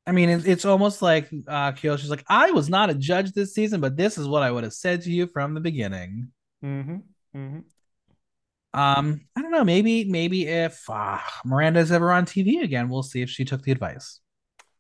[0.05, 3.53] I mean, it's, it's almost like uh, Kyoshi's like, I was not a judge this
[3.53, 6.29] season, but this is what I would have said to you from the beginning.
[6.63, 6.97] Mm-hmm.
[7.35, 8.79] Mm-hmm.
[8.79, 9.65] Um, I don't know.
[9.65, 13.71] Maybe, maybe if uh, Miranda's ever on TV again, we'll see if she took the
[13.71, 14.19] advice.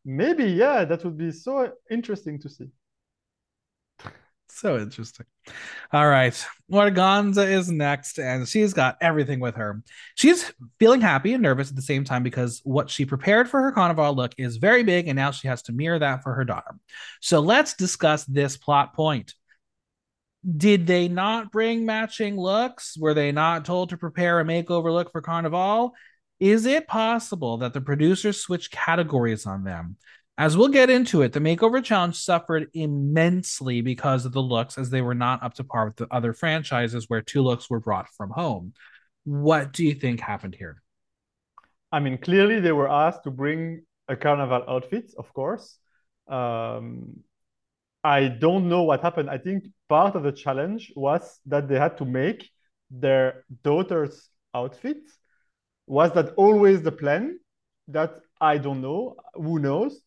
[0.05, 2.67] Maybe, yeah, that would be so interesting to see.
[4.49, 5.25] So interesting.
[5.91, 6.45] All right.
[6.71, 9.83] Organza is next, and she's got everything with her.
[10.15, 13.71] She's feeling happy and nervous at the same time because what she prepared for her
[13.71, 16.75] carnival look is very big, and now she has to mirror that for her daughter.
[17.21, 19.35] So let's discuss this plot point.
[20.55, 22.97] Did they not bring matching looks?
[22.97, 25.93] Were they not told to prepare a makeover look for Carnival?
[26.39, 29.97] Is it possible that the producers switched categories on them?
[30.39, 34.91] As we'll get into it, the makeover challenge suffered immensely because of the looks, as
[34.91, 38.07] they were not up to par with the other franchises where two looks were brought
[38.09, 38.73] from home.
[39.23, 40.83] What do you think happened here?
[41.91, 45.79] I mean, clearly they were asked to bring a carnival outfit, of course.
[46.27, 47.23] Um,
[48.03, 49.29] I don't know what happened.
[49.31, 52.47] I think part of the challenge was that they had to make
[52.91, 54.97] their daughter's outfit.
[55.87, 57.39] Was that always the plan?
[57.87, 59.15] That I don't know.
[59.33, 59.99] Who knows?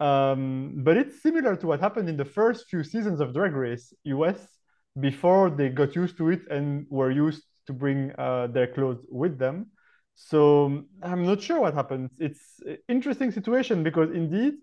[0.00, 3.92] Um, but it's similar to what happened in the first few seasons of Drag Race
[4.04, 4.38] US
[4.98, 9.38] before they got used to it and were used to bring uh, their clothes with
[9.38, 9.66] them.
[10.14, 12.10] So I'm not sure what happens.
[12.18, 14.54] It's interesting situation because indeed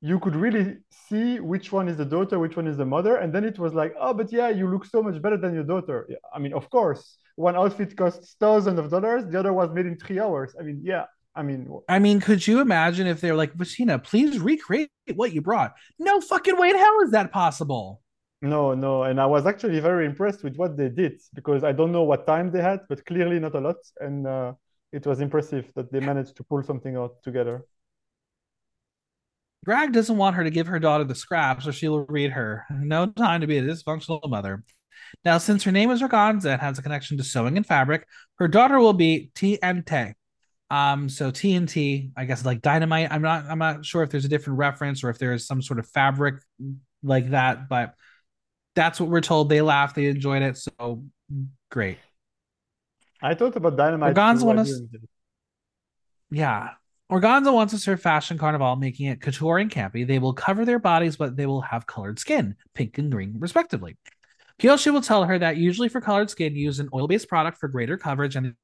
[0.00, 3.32] you could really see which one is the daughter, which one is the mother, and
[3.32, 6.08] then it was like, oh, but yeah, you look so much better than your daughter.
[6.34, 9.96] I mean, of course, one outfit costs thousands of dollars, the other was made in
[9.96, 10.54] three hours.
[10.58, 11.04] I mean, yeah,
[11.36, 15.42] I mean, I mean, could you imagine if they're like, Bettina, please recreate what you
[15.42, 15.74] brought?
[15.98, 18.00] No fucking way in hell is that possible.
[18.40, 21.92] No, no, and I was actually very impressed with what they did because I don't
[21.92, 24.54] know what time they had, but clearly not a lot, and uh,
[24.92, 27.64] it was impressive that they managed to pull something out together.
[29.64, 32.64] Grag doesn't want her to give her daughter the scraps or she'll read her.
[32.70, 34.62] No time to be a dysfunctional mother.
[35.24, 38.06] Now, since her name is Organza and has a connection to sewing and fabric,
[38.38, 40.14] her daughter will be TNT,
[40.70, 43.12] um, so TNT, I guess like dynamite.
[43.12, 45.62] I'm not I'm not sure if there's a different reference or if there is some
[45.62, 46.42] sort of fabric
[47.02, 47.94] like that, but
[48.74, 49.48] that's what we're told.
[49.48, 51.04] They laughed, they enjoyed it, so
[51.70, 51.98] great.
[53.22, 54.14] I thought about dynamite.
[54.14, 54.80] Organza wants
[56.30, 56.70] Yeah.
[57.10, 60.04] Organza wants to serve fashion carnival, making it couture and campy.
[60.04, 63.96] They will cover their bodies, but they will have colored skin, pink and green, respectively.
[64.60, 67.96] Kyoshi will tell her that usually for colored skin, use an oil-based product for greater
[67.96, 68.54] coverage and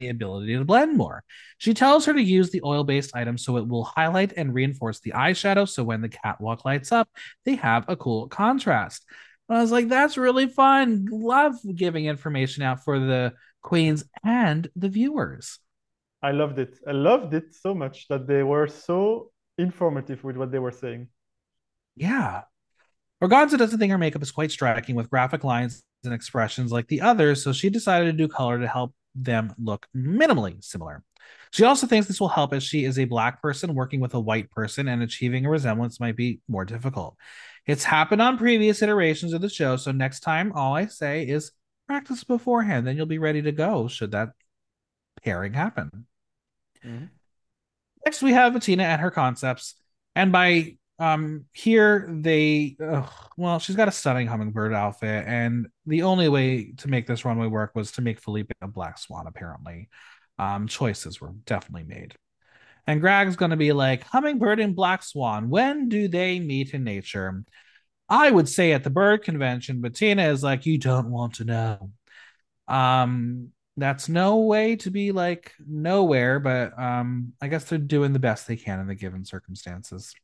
[0.00, 1.22] the ability to blend more.
[1.58, 5.00] She tells her to use the oil based item so it will highlight and reinforce
[5.00, 5.68] the eyeshadow.
[5.68, 7.08] So when the catwalk lights up,
[7.44, 9.04] they have a cool contrast.
[9.48, 11.06] And I was like, that's really fun.
[11.10, 13.32] Love giving information out for the
[13.62, 15.58] queens and the viewers.
[16.22, 16.78] I loved it.
[16.86, 21.08] I loved it so much that they were so informative with what they were saying.
[21.94, 22.42] Yeah.
[23.22, 27.00] Organza doesn't think her makeup is quite striking with graphic lines and expressions like the
[27.00, 31.02] others, so she decided to do color to help them look minimally similar.
[31.50, 34.20] She also thinks this will help as she is a black person working with a
[34.20, 37.16] white person and achieving a resemblance might be more difficult.
[37.66, 41.52] It's happened on previous iterations of the show, so next time all I say is
[41.86, 44.30] practice beforehand, then you'll be ready to go should that
[45.22, 46.06] pairing happen.
[46.84, 47.06] Mm-hmm.
[48.04, 49.74] Next, we have Bettina and her concepts.
[50.14, 52.76] And by um here they
[53.36, 57.46] well she's got a stunning hummingbird outfit and the only way to make this runway
[57.46, 59.88] work was to make Felipe a black swan apparently.
[60.38, 62.14] Um choices were definitely made.
[62.86, 67.44] And Grag's to be like hummingbird and black swan when do they meet in nature?
[68.08, 71.44] I would say at the bird convention but Tina is like you don't want to
[71.44, 71.90] know.
[72.68, 78.18] Um that's no way to be like nowhere but um I guess they're doing the
[78.18, 80.14] best they can in the given circumstances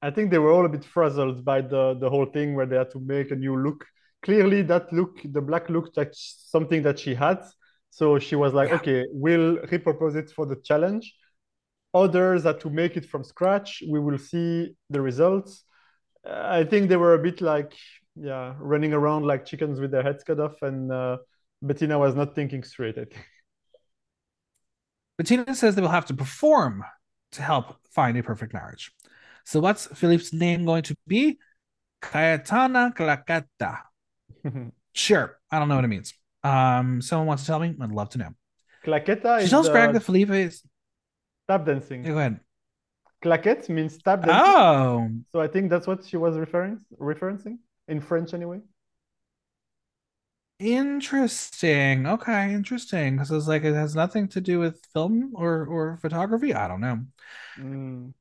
[0.00, 2.76] I think they were all a bit frazzled by the the whole thing where they
[2.76, 3.84] had to make a new look.
[4.22, 7.38] Clearly, that look, the black look, like something that she had.
[7.90, 8.76] So she was like, yeah.
[8.76, 11.14] okay, we'll repurpose it for the challenge.
[11.94, 13.82] Others had to make it from scratch.
[13.88, 15.64] We will see the results.
[16.28, 17.72] I think they were a bit like,
[18.14, 21.18] yeah, running around like chickens with their heads cut off, and uh,
[21.62, 22.98] Bettina was not thinking straight.
[22.98, 23.26] I think.
[25.16, 26.84] Bettina says they will have to perform
[27.32, 28.92] to help find a perfect marriage.
[29.48, 31.38] So what's Felipe's name going to be?
[32.02, 33.78] Cayetana Claqueta.
[34.92, 35.38] sure.
[35.50, 36.12] I don't know what it means.
[36.44, 37.74] Um, someone wants to tell me?
[37.80, 38.34] I'd love to know.
[38.84, 40.62] Claqueta she tells Grag that Felipe is
[41.48, 42.04] tap dancing.
[42.04, 42.40] Yeah, go ahead.
[43.24, 44.44] Claquette means tap dancing.
[44.44, 45.08] Oh.
[45.32, 47.56] So I think that's what she was referring referencing
[47.88, 48.60] in French anyway.
[50.58, 52.06] Interesting.
[52.06, 53.14] Okay, interesting.
[53.14, 56.52] Because it's like it has nothing to do with film or or photography.
[56.52, 56.98] I don't know.
[57.58, 58.12] Mm.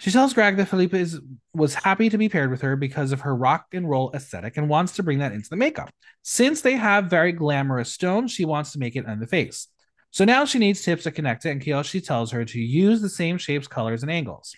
[0.00, 1.20] She tells Grag that Felipe is,
[1.54, 4.68] was happy to be paired with her because of her rock and roll aesthetic and
[4.68, 5.90] wants to bring that into the makeup.
[6.22, 9.68] Since they have very glamorous stones, she wants to make it on the face.
[10.10, 13.08] So now she needs tips to connect it, and Kiyoshi tells her to use the
[13.08, 14.54] same shapes, colors, and angles.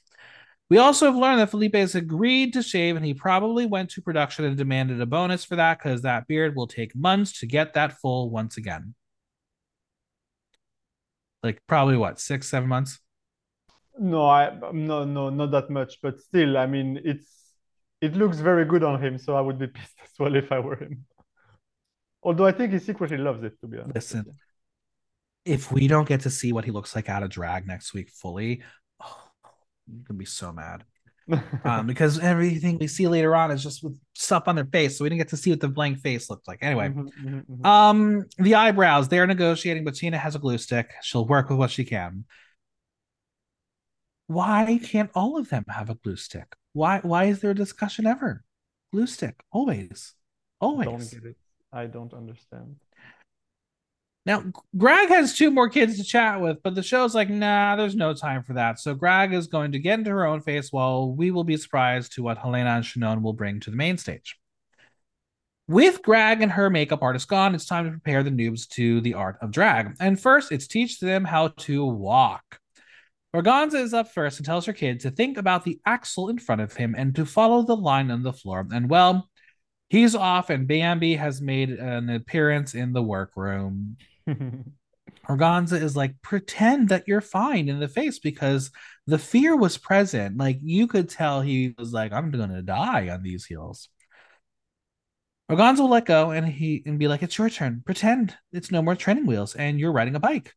[0.68, 4.02] We also have learned that Felipe has agreed to shave, and he probably went to
[4.02, 7.74] production and demanded a bonus for that because that beard will take months to get
[7.74, 8.94] that full once again.
[11.42, 12.98] Like probably what six, seven months.
[13.98, 17.26] No, I no no not that much, but still, I mean, it's
[18.00, 20.58] it looks very good on him, so I would be pissed as well if I
[20.58, 21.06] were him.
[22.22, 23.94] Although I think he secretly loves it, to be honest.
[23.94, 24.26] Listen,
[25.44, 28.10] if we don't get to see what he looks like out of drag next week
[28.10, 28.62] fully,
[29.02, 29.22] oh,
[29.88, 30.84] I'm gonna be so mad.
[31.64, 35.04] um, because everything we see later on is just with stuff on their face, so
[35.04, 36.58] we didn't get to see what the blank face looked like.
[36.62, 37.66] Anyway, mm-hmm, mm-hmm, mm-hmm.
[37.66, 40.92] um, the eyebrows they're negotiating, but Tina has a glue stick.
[41.02, 42.24] She'll work with what she can.
[44.26, 46.56] Why can't all of them have a glue stick?
[46.72, 47.00] Why?
[47.00, 48.44] Why is there a discussion ever?
[48.92, 50.14] Glue stick, always,
[50.60, 50.88] always.
[50.88, 51.36] Don't get it.
[51.72, 52.76] I don't understand.
[54.24, 54.42] Now,
[54.76, 58.12] Grag has two more kids to chat with, but the show's like, nah, there's no
[58.12, 58.80] time for that.
[58.80, 62.14] So Grag is going to get into her own face while we will be surprised
[62.14, 64.36] to what Helena and Shannon will bring to the main stage.
[65.68, 69.14] With Grag and her makeup artist gone, it's time to prepare the noobs to the
[69.14, 69.94] art of drag.
[70.00, 72.60] And first, it's teach them how to walk.
[73.34, 76.60] Organza is up first and tells her kid to think about the axle in front
[76.60, 78.66] of him and to follow the line on the floor.
[78.72, 79.28] And well,
[79.88, 83.96] he's off, and Bambi has made an appearance in the workroom.
[85.28, 88.70] Organza is like, pretend that you're fine in the face because
[89.06, 90.36] the fear was present.
[90.36, 93.88] Like you could tell he was like, I'm gonna die on these heels.
[95.50, 97.82] Organza will let go and he and be like, It's your turn.
[97.84, 100.54] Pretend it's no more training wheels and you're riding a bike.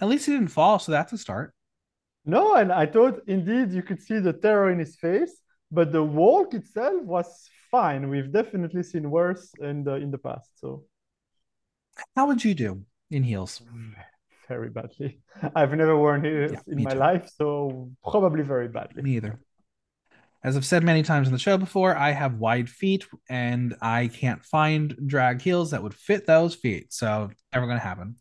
[0.00, 1.54] At least he didn't fall, so that's a start.
[2.24, 5.36] No, and I thought indeed you could see the terror in his face,
[5.70, 8.08] but the walk itself was fine.
[8.08, 10.50] We've definitely seen worse in the in the past.
[10.60, 10.84] So
[12.16, 13.62] how would you do in heels?
[14.48, 15.20] Very badly.
[15.54, 16.98] I've never worn heels yeah, in my too.
[16.98, 19.00] life, so probably very badly.
[19.00, 19.38] Me either.
[20.42, 24.08] As I've said many times on the show before, I have wide feet and I
[24.08, 26.92] can't find drag heels that would fit those feet.
[26.92, 28.16] So never gonna happen.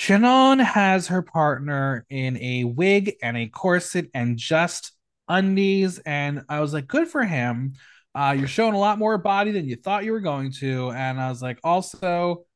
[0.00, 4.92] Shannon has her partner in a wig and a corset and just
[5.28, 5.98] undies.
[5.98, 7.74] And I was like, good for him.
[8.14, 10.90] Uh, you're showing a lot more body than you thought you were going to.
[10.92, 12.46] And I was like, also,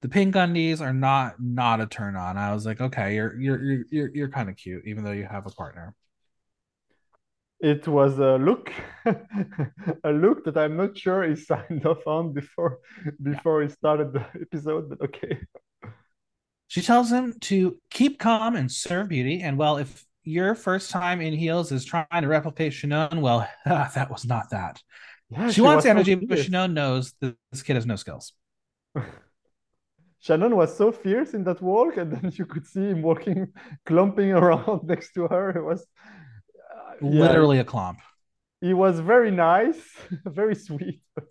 [0.00, 2.38] the pink undies are not not a turn on.
[2.38, 5.26] I was like, okay, you're you're you're you're, you're kind of cute, even though you
[5.26, 5.94] have a partner.
[7.60, 8.72] It was a look,
[9.04, 12.78] a look that I'm not sure he signed off on before
[13.22, 13.68] before yeah.
[13.68, 15.38] he started the episode, but okay.
[16.74, 19.42] She tells him to keep calm and serve beauty.
[19.42, 24.10] And well, if your first time in heels is trying to replicate Shannon, well, that
[24.10, 24.82] was not that.
[25.30, 28.32] Yeah, she, she wants energy, so but Shannon knows that this kid has no skills.
[30.18, 33.52] Shannon was so fierce in that walk, and then you could see him walking,
[33.86, 35.50] clumping around next to her.
[35.50, 35.86] It was
[36.74, 38.00] uh, literally yeah, a clump.
[38.60, 39.80] He was very nice,
[40.26, 41.26] very sweet, but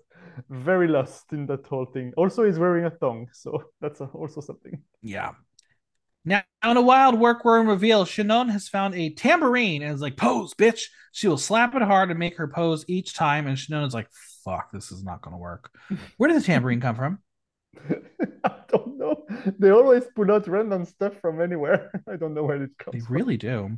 [0.49, 2.13] very lost in that whole thing.
[2.17, 4.81] Also, he's wearing a thong, so that's also something.
[5.01, 5.31] Yeah.
[6.25, 10.53] Now, in a wild workroom reveal, Shannon has found a tambourine and is like, pose,
[10.53, 10.83] bitch.
[11.11, 13.45] She will slap it hard and make her pose each time.
[13.45, 14.07] And Shannon is like,
[14.45, 15.69] fuck, this is not going to work.
[16.17, 17.19] Where did the tambourine come from?
[18.43, 19.25] I don't know.
[19.59, 21.91] They always pull out random stuff from anywhere.
[22.07, 22.83] I don't know where it comes.
[22.83, 22.99] From.
[22.99, 23.15] They from.
[23.15, 23.77] really do.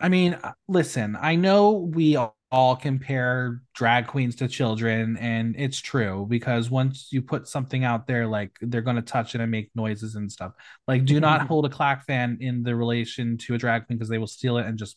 [0.00, 2.16] I mean, uh, listen, I know we
[2.50, 8.06] all compare drag queens to children, and it's true because once you put something out
[8.06, 10.52] there, like they're going to touch it and make noises and stuff.
[10.86, 14.08] Like, do not hold a clack fan in the relation to a drag queen because
[14.08, 14.96] they will steal it and just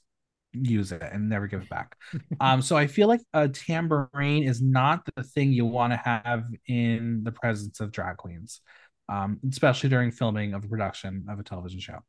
[0.54, 1.96] use it and never give it back.
[2.40, 6.46] um, so I feel like a tambourine is not the thing you want to have
[6.68, 8.62] in the presence of drag queens,
[9.10, 12.00] um, especially during filming of a production of a television show.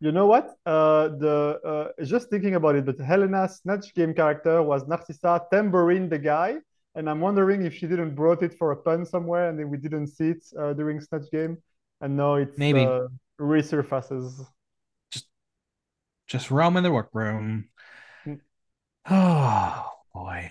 [0.00, 0.54] You know what?
[0.66, 6.08] Uh, the uh, just thinking about it, but Helena's Snatch Game character was Narcissa Tambourine
[6.08, 6.56] the guy,
[6.94, 9.78] and I'm wondering if she didn't brought it for a pun somewhere, and then we
[9.78, 11.56] didn't see it uh, during Snatch Game,
[12.02, 13.06] and now it's maybe uh,
[13.40, 14.46] resurfaces
[16.26, 17.68] just roam in the workroom.
[19.08, 20.50] Oh boy.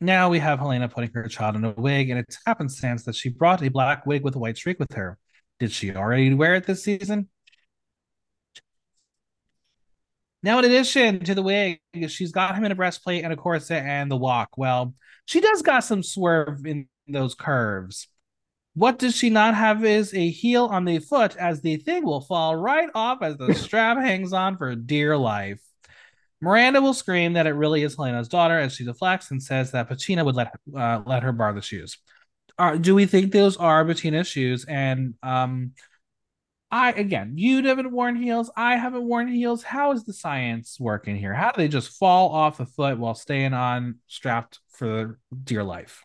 [0.00, 3.28] Now we have Helena putting her child in a wig, and it's happenstance that she
[3.28, 5.18] brought a black wig with a white streak with her.
[5.60, 7.28] Did she already wear it this season?
[10.44, 13.82] Now, in addition to the wig, she's got him in a breastplate and a corset
[13.82, 14.50] and the walk.
[14.58, 18.08] Well, she does got some swerve in those curves.
[18.74, 22.20] What does she not have is a heel on the foot, as the thing will
[22.20, 25.62] fall right off as the strap hangs on for dear life.
[26.42, 29.88] Miranda will scream that it really is Helena's daughter as she deflects and says that
[29.88, 31.96] Bettina would let uh, let her borrow the shoes.
[32.58, 34.66] Uh, do we think those are Bettina's shoes?
[34.68, 35.72] And um,
[36.74, 38.50] I again, you haven't worn heels.
[38.56, 39.62] I haven't worn heels.
[39.62, 41.32] How is the science working here?
[41.32, 46.02] How do they just fall off the foot while staying on strapped for dear life?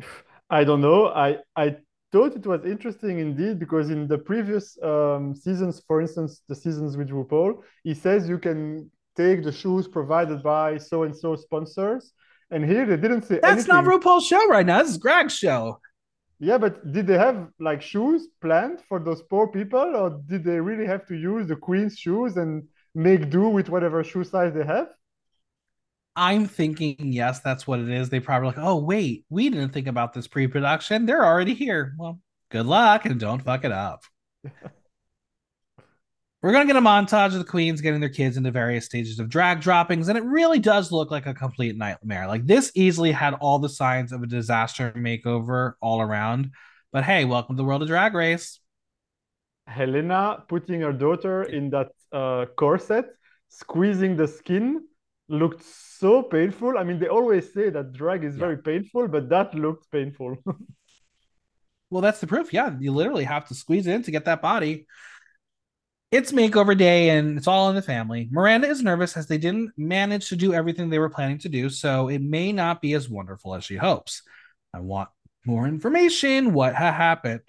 [0.50, 1.08] I don't know.
[1.08, 1.76] I I
[2.10, 6.96] thought it was interesting indeed because in the previous um, seasons, for instance, the seasons
[6.96, 12.14] with RuPaul, he says you can take the shoes provided by so and so sponsors.
[12.50, 13.74] And here they didn't say That's anything.
[13.74, 14.78] not RuPaul's show right now.
[14.82, 15.80] This is Grag's show.
[16.40, 20.58] Yeah, but did they have like shoes planned for those poor people, or did they
[20.58, 24.64] really have to use the queen's shoes and make do with whatever shoe size they
[24.64, 24.88] have?
[26.16, 28.08] I'm thinking, yes, that's what it is.
[28.10, 31.06] They probably like, oh wait, we didn't think about this pre-production.
[31.06, 31.94] They're already here.
[31.98, 32.20] Well,
[32.50, 34.02] good luck and don't fuck it up.
[36.42, 39.28] We're gonna get a montage of the queens getting their kids into various stages of
[39.28, 42.26] drag droppings, and it really does look like a complete nightmare.
[42.26, 46.52] Like this easily had all the signs of a disaster makeover all around.
[46.92, 48.58] But hey, welcome to the world of drag race.
[49.66, 53.04] Helena putting her daughter in that uh, corset,
[53.50, 54.86] squeezing the skin,
[55.28, 56.78] looked so painful.
[56.78, 58.40] I mean, they always say that drag is yeah.
[58.40, 60.38] very painful, but that looked painful.
[61.90, 62.50] well, that's the proof.
[62.54, 64.86] Yeah, you literally have to squeeze in to get that body.
[66.10, 68.28] It's makeover day and it's all in the family.
[68.32, 71.70] Miranda is nervous as they didn't manage to do everything they were planning to do,
[71.70, 74.22] so it may not be as wonderful as she hopes.
[74.74, 75.08] I want
[75.46, 76.52] more information.
[76.52, 77.42] What ha- happened?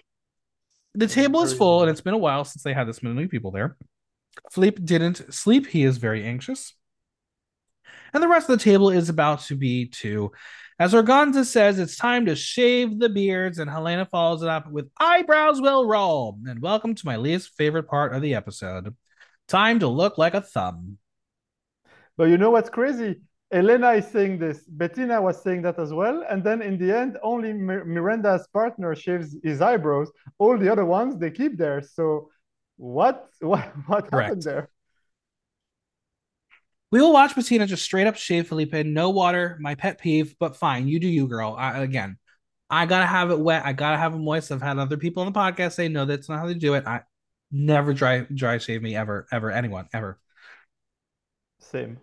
[0.94, 3.50] The table is full, and it's been a while since they had this many people
[3.50, 3.76] there.
[4.50, 5.66] Felipe didn't sleep.
[5.66, 6.74] He is very anxious.
[8.12, 10.32] And the rest of the table is about to be too.
[10.82, 14.90] As Organza says, it's time to shave the beards, and Helena follows it up with
[14.98, 16.40] eyebrows will roll.
[16.44, 18.92] And welcome to my least favorite part of the episode.
[19.46, 20.98] Time to look like a thumb.
[22.16, 23.20] But you know what's crazy?
[23.52, 24.64] Elena is saying this.
[24.64, 26.24] Bettina was saying that as well.
[26.28, 30.10] And then in the end, only Miranda's partner shaves his eyebrows.
[30.38, 31.80] All the other ones they keep there.
[31.80, 32.28] So
[32.74, 34.30] what what what Correct.
[34.30, 34.68] happened there?
[36.92, 38.74] We will watch Bettina just straight up shave Felipe.
[38.74, 40.86] No water, my pet peeve, but fine.
[40.86, 41.56] You do you, girl.
[41.58, 42.18] I, again,
[42.68, 43.64] I gotta have it wet.
[43.64, 44.52] I gotta have it moist.
[44.52, 46.86] I've had other people on the podcast say, no, that's not how they do it.
[46.86, 47.00] I
[47.50, 50.20] never dry dry shave me ever, ever, anyone, ever.
[51.60, 51.98] Same.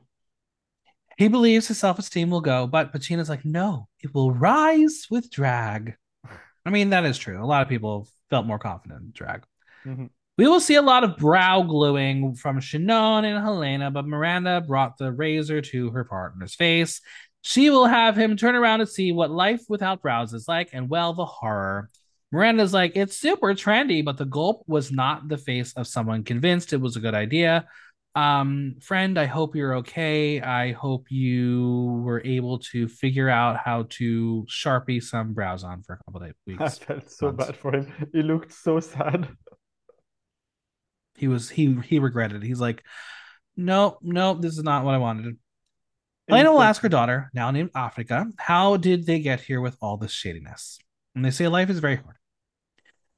[1.18, 5.30] He believes his self esteem will go, but Bettina's like, no, it will rise with
[5.30, 5.96] drag.
[6.66, 7.44] I mean, that is true.
[7.44, 9.44] A lot of people felt more confident in drag.
[9.86, 10.06] Mm-hmm.
[10.40, 14.98] We will see a lot of brow gluing from Shannon and Helena, but Miranda brought
[14.98, 17.02] the razor to her partner's face.
[17.42, 20.88] She will have him turn around and see what life without brows is like, and
[20.88, 21.90] well, the horror.
[22.32, 26.72] Miranda's like, it's super trendy, but the gulp was not the face of someone convinced
[26.72, 27.68] it was a good idea.
[28.16, 30.40] Um, friend, I hope you're okay.
[30.40, 35.96] I hope you were able to figure out how to sharpie some brows on for
[35.96, 36.62] a couple of weeks.
[36.62, 37.46] I felt so months.
[37.46, 37.92] bad for him.
[38.14, 39.28] He looked so sad.
[41.20, 42.44] He was he he regretted.
[42.44, 42.48] It.
[42.48, 42.84] He's like,
[43.56, 45.38] no, no, this is not what I wanted.
[46.28, 49.98] Helena will ask her daughter, now named Africa, how did they get here with all
[49.98, 50.78] this shadiness?
[51.16, 52.18] And they say life is very hard.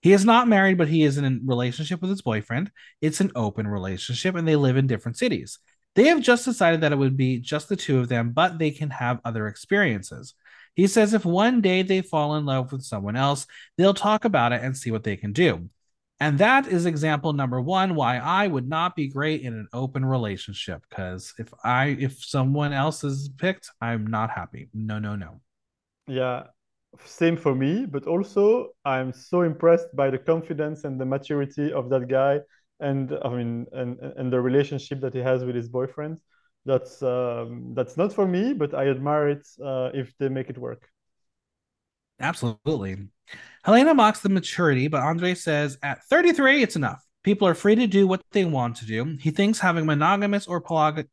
[0.02, 2.72] He is not married, but he is in a relationship with his boyfriend.
[3.02, 5.60] It's an open relationship, and they live in different cities.
[5.94, 8.72] They have just decided that it would be just the two of them, but they
[8.72, 10.34] can have other experiences.
[10.74, 13.46] He says if one day they fall in love with someone else,
[13.78, 15.70] they'll talk about it and see what they can do.
[16.22, 20.06] And that is example number one why I would not be great in an open
[20.06, 20.84] relationship.
[20.88, 24.70] Because if I if someone else is picked, I'm not happy.
[24.72, 25.42] No, no, no.
[26.08, 26.44] Yeah,
[27.04, 27.88] same for me.
[27.88, 32.42] But also, I'm so impressed by the confidence and the maturity of that guy,
[32.80, 36.20] and I mean, and and the relationship that he has with his boyfriend.
[36.66, 40.60] That's um, that's not for me, but I admire it uh, if they make it
[40.60, 40.88] work.
[42.20, 43.10] Absolutely.
[43.64, 47.04] Helena mocks the maturity, but Andre says at 33, it's enough.
[47.24, 49.18] People are free to do what they want to do.
[49.20, 51.06] He thinks having monogamous or poly-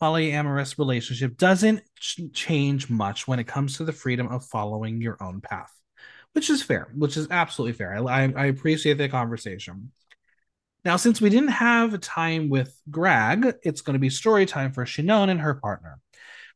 [0.00, 5.16] polyamorous relationship doesn't ch- change much when it comes to the freedom of following your
[5.22, 5.72] own path,
[6.32, 7.94] which is fair, which is absolutely fair.
[7.94, 9.92] I, I, I appreciate the conversation.
[10.84, 14.84] Now, since we didn't have time with Grag, it's going to be story time for
[14.84, 15.98] Shannon and her partner.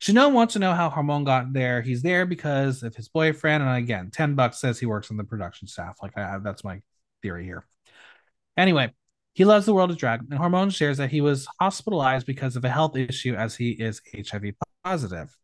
[0.01, 1.83] Shannon wants to know how Harmon got there.
[1.83, 3.63] He's there because of his boyfriend.
[3.63, 5.99] And again, 10 bucks says he works on the production staff.
[6.03, 6.81] Like I that's my
[7.21, 7.65] theory here.
[8.57, 8.93] Anyway,
[9.35, 12.65] he loves the world of drag, and Harmon shares that he was hospitalized because of
[12.65, 15.37] a health issue as he is HIV positive.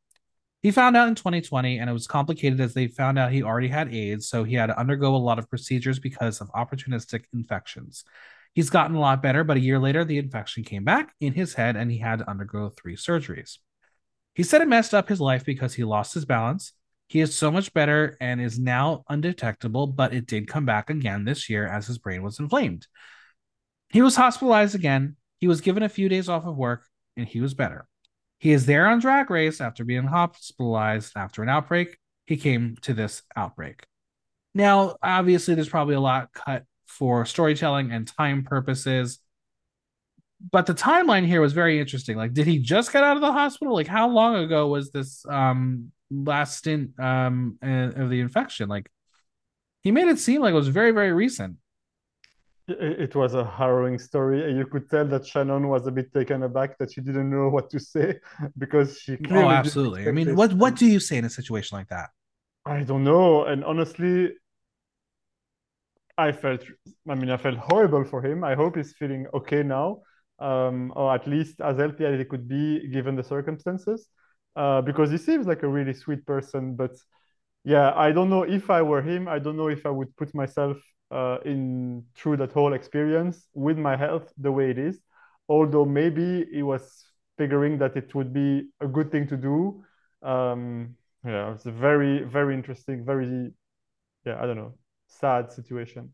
[0.62, 3.68] He found out in 2020, and it was complicated as they found out he already
[3.68, 8.02] had AIDS, so he had to undergo a lot of procedures because of opportunistic infections.
[8.54, 11.54] He's gotten a lot better, but a year later, the infection came back in his
[11.54, 13.58] head, and he had to undergo three surgeries.
[14.34, 16.72] He said it messed up his life because he lost his balance.
[17.06, 21.24] He is so much better and is now undetectable, but it did come back again
[21.24, 22.86] this year as his brain was inflamed.
[23.90, 25.16] He was hospitalized again.
[25.38, 26.84] He was given a few days off of work,
[27.16, 27.86] and he was better.
[28.38, 31.98] He is there on Drag Race after being hospitalized after an outbreak.
[32.26, 33.84] He came to this outbreak.
[34.54, 39.18] Now, obviously, there's probably a lot cut for storytelling and time purposes.
[40.50, 42.16] But the timeline here was very interesting.
[42.16, 43.74] Like, did he just get out of the hospital?
[43.74, 48.68] Like, how long ago was this um last stint um of the infection?
[48.68, 48.90] Like,
[49.82, 51.56] he made it seem like it was very, very recent.
[52.66, 54.54] It was a harrowing story.
[54.54, 57.68] You could tell that Shannon was a bit taken aback that she didn't know what
[57.70, 58.18] to say
[58.58, 59.44] because she clearly.
[59.44, 60.08] Oh, absolutely.
[60.08, 62.08] I mean, what what do you say in a situation like that?
[62.64, 63.44] I don't know.
[63.44, 64.32] And honestly,
[66.16, 66.62] I felt.
[67.06, 68.44] I mean, I felt horrible for him.
[68.44, 70.00] I hope he's feeling okay now,
[70.38, 74.08] um, or at least as healthy as he could be given the circumstances,
[74.56, 76.76] uh, because he seems like a really sweet person.
[76.76, 76.92] But
[77.64, 79.28] yeah, I don't know if I were him.
[79.28, 80.78] I don't know if I would put myself
[81.10, 85.00] uh, in through that whole experience with my health the way it is.
[85.48, 87.04] Although maybe he was
[87.38, 89.84] figuring that it would be a good thing to do.
[90.22, 93.52] Um, yeah, it's a very very interesting, very
[94.26, 94.74] yeah I don't know
[95.08, 96.12] sad situation.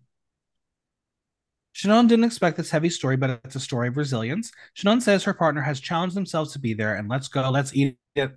[1.73, 4.51] Shannon didn't expect this heavy story, but it's a story of resilience.
[4.75, 7.97] Shannon says her partner has challenged themselves to be there and let's go, let's eat
[8.17, 8.33] it.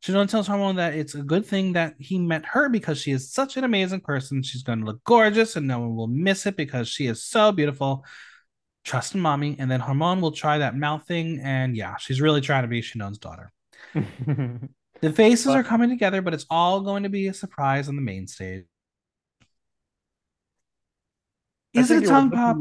[0.00, 3.32] Shannon tells Harmon that it's a good thing that he met her because she is
[3.32, 4.42] such an amazing person.
[4.42, 7.50] She's going to look gorgeous and no one will miss it because she is so
[7.50, 8.04] beautiful.
[8.84, 9.56] Trust in mommy.
[9.58, 11.40] And then Harmon will try that mouth thing.
[11.42, 13.52] And yeah, she's really trying to be Shannon's daughter.
[13.94, 18.02] the faces are coming together, but it's all going to be a surprise on the
[18.02, 18.64] main stage.
[21.78, 22.58] Is it a tongue pop?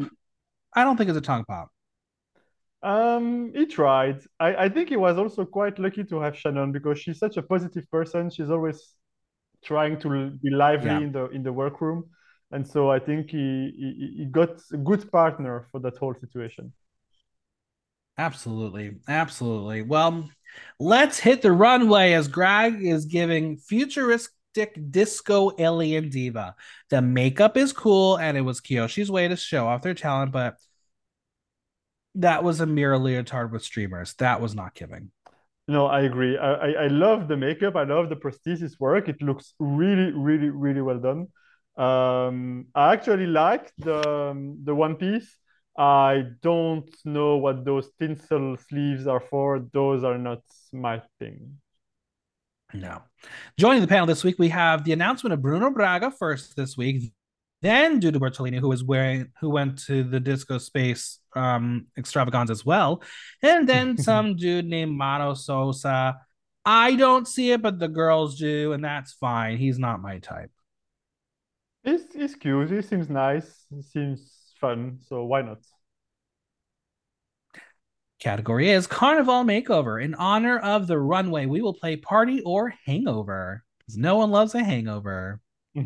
[0.74, 1.70] I don't think it's a tongue pop.
[2.84, 4.22] Um, he tried.
[4.40, 7.42] I, I think he was also quite lucky to have Shannon because she's such a
[7.42, 8.30] positive person.
[8.30, 8.94] She's always
[9.64, 11.00] trying to be lively yeah.
[11.00, 12.10] in the in the workroom,
[12.52, 16.72] and so I think he, he he got a good partner for that whole situation.
[18.18, 19.82] Absolutely, absolutely.
[19.84, 20.30] Well,
[20.80, 26.56] let's hit the runway as Grag is giving futuristic disco alien diva.
[26.90, 30.56] The makeup is cool, and it was Kyoshi's way to show off their talent, but
[32.16, 34.14] that was a mirror leotard with streamers.
[34.16, 35.12] That was not giving.
[35.68, 36.38] No, I agree.
[36.38, 37.76] I, I, I love the makeup.
[37.76, 39.10] I love the prosthesis work.
[39.10, 41.28] It looks really, really, really well done.
[41.78, 45.38] Um, I actually like the um, the one piece.
[45.78, 49.60] I don't know what those tinsel sleeves are for.
[49.74, 50.42] Those are not
[50.74, 51.60] my thing.
[52.74, 53.02] No.
[53.58, 57.14] Joining the panel this week, we have the announcement of Bruna Braga first this week,
[57.62, 62.66] then Dudu Bertolini, who was wearing, who went to the disco space um, extravaganza as
[62.66, 63.02] well,
[63.42, 66.18] and then some dude named Mauro Sousa.
[66.66, 69.58] I don't see it, but the girls do, and that's fine.
[69.58, 70.52] He's not my type.
[71.84, 72.70] He's, he's cute.
[72.70, 73.66] He seems nice.
[73.74, 75.00] He seems fun.
[75.08, 75.60] So why not?
[78.20, 80.04] Category is Carnival Makeover.
[80.04, 84.56] In honor of the runway, we will play Party or Hangover because no one loves
[84.56, 85.40] a hangover.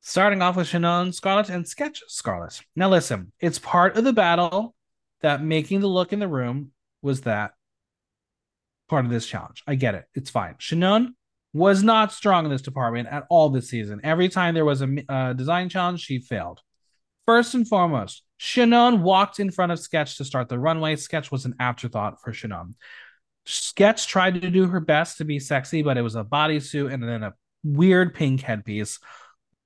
[0.00, 2.62] starting off with Shannon Skarllet and Sketch Skarllet.
[2.74, 4.74] Now, listen, it's part of the battle
[5.20, 6.70] that making the look in the room
[7.02, 7.52] was that
[8.88, 9.62] part of this challenge.
[9.66, 10.06] I get it.
[10.14, 10.54] It's fine.
[10.58, 11.14] Shannon
[11.52, 14.00] was not strong in this department at all this season.
[14.02, 16.60] Every time there was a uh, design challenge, she failed.
[17.26, 20.96] First and foremost, Shannon walked in front of Sketch to start the runway.
[20.96, 22.74] Sketch was an afterthought for Shannon.
[23.44, 27.02] Sketch tried to do her best to be sexy, but it was a bodysuit and
[27.02, 27.34] then a
[27.64, 29.00] weird pink headpiece.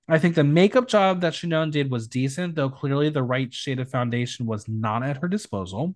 [0.08, 3.78] I think the makeup job that Shannon did was decent, though clearly the right shade
[3.78, 5.94] of foundation was not at her disposal.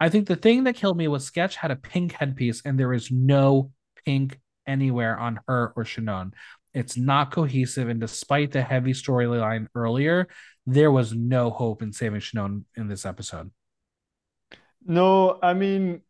[0.00, 2.92] I think the thing that killed me was Sketch had a pink headpiece, and there
[2.92, 3.70] is no
[4.04, 6.32] pink anywhere on her or Shannon.
[6.74, 10.28] It's not cohesive, and despite the heavy storyline earlier,
[10.66, 13.50] there was no hope in saving Shannon in this episode.
[14.84, 16.02] No, I mean,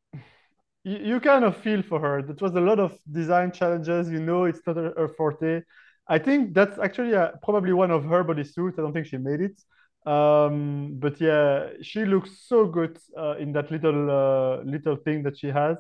[0.85, 2.23] you, kind of feel for her.
[2.23, 4.11] That was a lot of design challenges.
[4.11, 5.63] You know, it's not her forte.
[6.09, 8.79] I think that's actually uh, probably one of her bodysuits.
[8.79, 9.61] I don't think she made it.
[10.07, 15.39] Um, but yeah, she looks so good uh, in that little uh, little thing that
[15.39, 15.79] she has.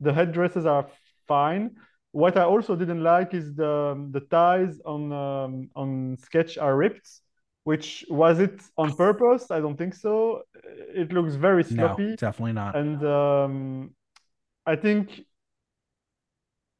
[0.00, 0.88] The headdresses are
[1.28, 1.76] fine.
[2.16, 3.74] What I also didn't like is the
[4.10, 7.08] the ties on um, on Sketch are ripped.
[7.64, 9.50] Which was it on purpose?
[9.50, 10.42] I don't think so.
[11.02, 12.10] It looks very sloppy.
[12.10, 12.74] No, definitely not.
[12.74, 13.90] And um,
[14.64, 15.26] I think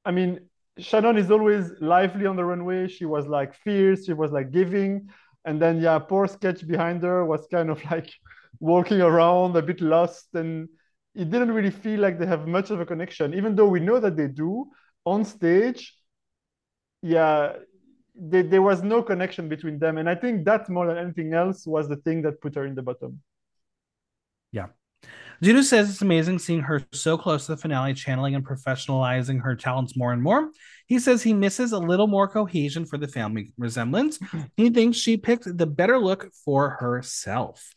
[0.07, 0.41] I mean,
[0.79, 2.89] Shannon is always lively on the runway.
[2.89, 4.07] She was like fierce.
[4.07, 5.11] She was like giving,
[5.45, 8.11] and then yeah, poor sketch behind her was kind of like
[8.59, 10.69] walking around a bit lost, and
[11.15, 14.01] it didn't really feel like they have much of a connection, even though we know
[14.01, 14.71] that they do
[15.07, 15.95] on stage.
[17.01, 17.55] Yeah,
[18.15, 21.67] they, there was no connection between them, and I think that more than anything else
[21.67, 23.23] was the thing that put her in the bottom.
[24.53, 24.67] Yeah.
[25.43, 29.55] Dudu says it's amazing seeing her so close to the finale, channeling and professionalizing her
[29.55, 30.51] talents more and more.
[30.87, 34.19] He says he misses a little more cohesion for the family resemblance.
[34.57, 37.75] he thinks she picked the better look for herself.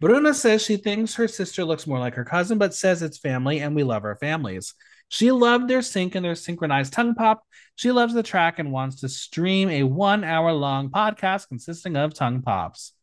[0.00, 3.60] Bruna says she thinks her sister looks more like her cousin, but says it's family
[3.60, 4.74] and we love our families.
[5.12, 7.42] She loved their sync and their synchronized tongue pop.
[7.74, 12.14] She loves the track and wants to stream a one hour long podcast consisting of
[12.14, 12.94] tongue pops.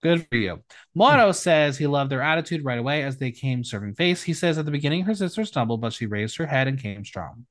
[0.00, 0.62] Good for you.
[0.94, 1.32] Mauro hmm.
[1.32, 4.22] says he loved their attitude right away as they came serving face.
[4.22, 7.04] He says at the beginning her sister stumbled, but she raised her head and came
[7.04, 7.46] strong.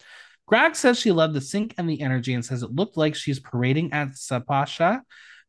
[0.45, 3.41] Grag says she loved the sync and the energy and says it looked like she's
[3.41, 5.01] parading at Sapucaí.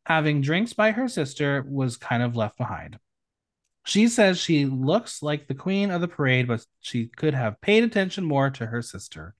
[0.05, 2.99] Having drinks by her sister was kind of left behind.
[3.89, 7.83] She says she looks like the queen of the parade, but she could have paid
[7.83, 9.33] attention more to her sister.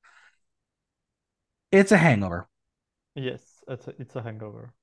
[1.71, 2.49] It's a hangover.
[3.13, 4.73] Yes, it's a, it's a hangover.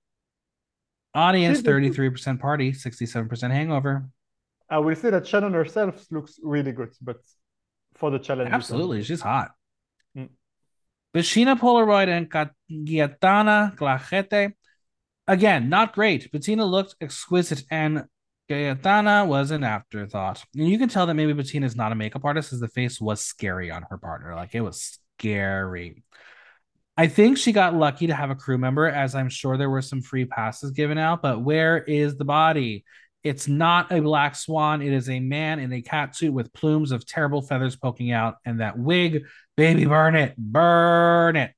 [1.15, 4.09] Audience 33% party, 67% hangover.
[4.71, 7.17] I will say that Shannon herself looks really good, but
[7.95, 8.53] for the challenge.
[8.53, 9.51] Absolutely, she's hot.
[10.17, 10.29] Mm.
[11.13, 14.53] Bettina Polaroid and Gaetana Glajete.
[15.27, 16.31] Again, not great.
[16.31, 18.05] Bettina looked exquisite, and
[18.49, 20.45] Gaetana was an afterthought.
[20.55, 23.01] And you can tell that maybe Bettina is not a makeup artist, as the face
[23.01, 24.35] was scary on her partner.
[24.35, 26.05] Like it was scary.
[26.97, 29.83] I think she got lucky to have a crew member, as I'm sure there were
[29.83, 31.23] some free passes given out.
[31.23, 32.85] But where is the body?
[33.23, 34.81] It's not a black swan.
[34.81, 38.37] It is a man in a cat suit with plumes of terrible feathers poking out.
[38.45, 39.25] And that wig,
[39.57, 41.53] baby, burn it, burn it.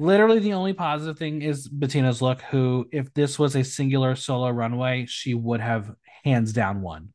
[0.00, 4.48] Literally, the only positive thing is Bettina's look, who, if this was a singular solo
[4.48, 5.92] runway, she would have
[6.24, 7.12] hands down won.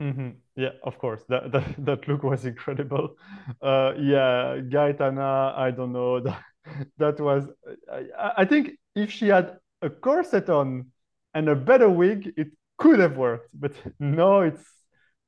[0.00, 0.30] Mm-hmm.
[0.56, 1.22] Yeah, of course.
[1.28, 3.16] That, that that look was incredible.
[3.60, 6.20] Uh, yeah, Gaetana, I don't know.
[6.66, 7.44] That, that was.
[7.92, 10.86] I, I think if she had a corset on
[11.34, 12.48] and a better wig, it
[12.78, 13.50] could have worked.
[13.52, 14.64] But no, it's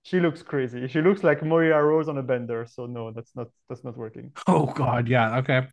[0.06, 0.86] she looks crazy.
[0.86, 2.64] She looks like Moira Rose on a bender.
[2.70, 4.30] So no, that's not that's not working.
[4.46, 5.66] Oh God, yeah, okay.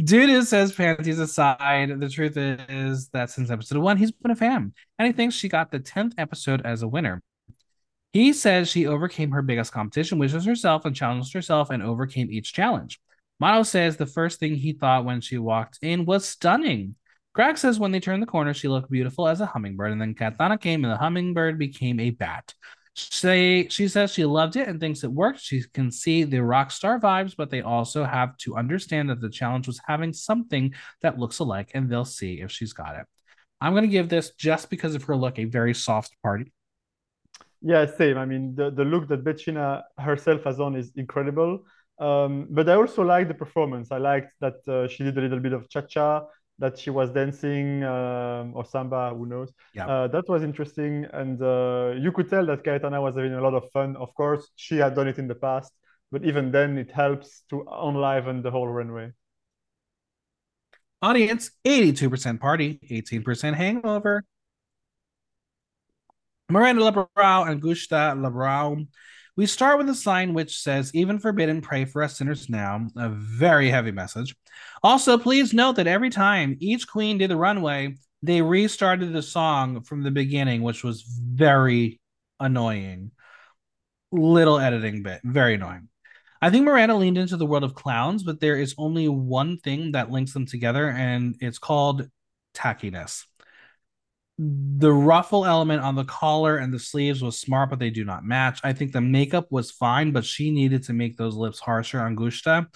[0.00, 4.72] Dudu says panties aside, the truth is that since episode one, he's been a fan,
[4.98, 7.22] and he thinks she got the tenth episode as a winner.
[8.12, 12.28] He says she overcame her biggest competition, which was herself, and challenged herself and overcame
[12.32, 13.00] each challenge.
[13.38, 16.96] Mauro says the first thing he thought when she walked in was stunning.
[17.34, 20.16] Grag says when they turned the corner, she looked beautiful as a hummingbird, and then
[20.16, 22.52] Katana came and the hummingbird became a bat.
[23.10, 25.40] She, she says she loved it and thinks it worked.
[25.40, 29.30] She can see the rock star vibes, but they also have to understand that the
[29.30, 33.06] challenge was having something that looks alike, and they'll see if she's got it.
[33.60, 36.52] I'm going to give this just because of her look a very soft party
[37.62, 38.16] yeah, same.
[38.16, 41.64] I mean, the, the look that Bettina herself has on is incredible.
[41.98, 43.92] Um, but I also like the performance.
[43.92, 46.24] I liked that uh, she did a little bit of cha cha,
[46.60, 49.50] that she was dancing um, or samba, who knows.
[49.74, 49.86] Yeah.
[49.88, 51.06] Uh, that was interesting.
[51.12, 53.96] And uh, you could tell that Gaetana was having a lot of fun.
[53.96, 55.72] Of course, she had done it in the past,
[56.12, 59.12] but even then, it helps to enliven the whole runway.
[61.02, 64.24] Audience 82% party, 18% hangover.
[66.50, 68.86] Miranda Lebrão and Gusta Lebrão.
[69.40, 72.86] We start with a sign which says, Even forbidden, pray for us sinners now.
[72.94, 74.36] A very heavy message.
[74.82, 79.80] Also, please note that every time each queen did the runway, they restarted the song
[79.80, 82.02] from the beginning, which was very
[82.38, 83.12] annoying.
[84.12, 85.88] Little editing bit, very annoying.
[86.42, 89.92] I think Miranda leaned into the world of clowns, but there is only one thing
[89.92, 92.06] that links them together, and it's called
[92.54, 93.24] tackiness
[94.42, 98.24] the ruffle element on the collar and the sleeves was smart, but they do not
[98.24, 98.58] match.
[98.64, 102.14] I think the makeup was fine, but she needed to make those lips harsher on
[102.14, 102.66] Gusta.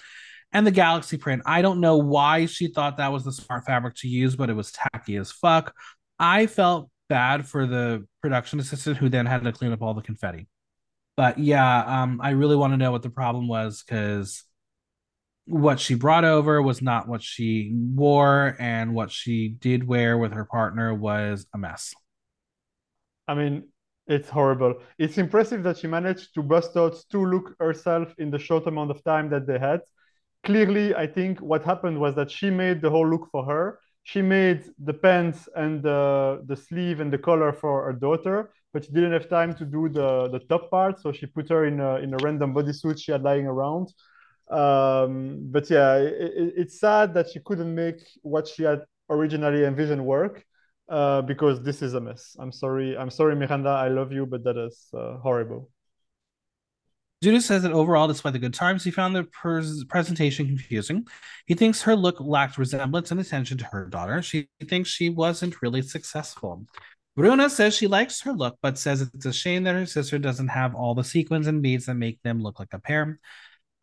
[0.51, 3.95] And the galaxy print, I don't know why she thought that was the smart fabric
[3.95, 5.73] to use, but it was tacky as fuck.
[6.19, 10.01] I felt bad for the production assistant who then had to clean up all the
[10.01, 10.47] confetti.
[11.17, 14.43] But yeah, um, I really want to know what the problem was because
[15.45, 20.33] what she brought over was not what she wore, and what she did wear with
[20.33, 21.93] her partner was a mess.
[23.27, 23.63] I mean,
[24.07, 24.75] it's horrible.
[24.97, 28.91] It's impressive that she managed to bust out to look herself in the short amount
[28.91, 29.81] of time that they had.
[30.43, 33.79] Clearly, I think what happened was that she made the whole look for her.
[34.03, 38.85] She made the pants and the, the sleeve and the collar for her daughter, but
[38.85, 41.01] she didn't have time to do the, the top part.
[41.01, 43.91] So she put her in a, in a random bodysuit she had lying around
[44.49, 50.05] Um, but yeah, it, it's sad that she couldn't make what she had originally envisioned
[50.05, 50.43] work
[50.89, 52.35] uh, because this is a mess.
[52.39, 52.97] I'm sorry.
[52.97, 53.69] I'm sorry, Miranda.
[53.69, 55.69] I love you, but that is uh, horrible.
[57.23, 61.07] Dudu says that overall, despite the good times, he found the pres- presentation confusing.
[61.47, 64.21] He thinks her look lacked resemblance and attention to her daughter.
[64.21, 66.65] She thinks she wasn't really successful.
[67.15, 70.49] Bruna says she likes her look, but says it's a shame that her sister doesn't
[70.49, 73.19] have all the sequins and beads that make them look like a pair.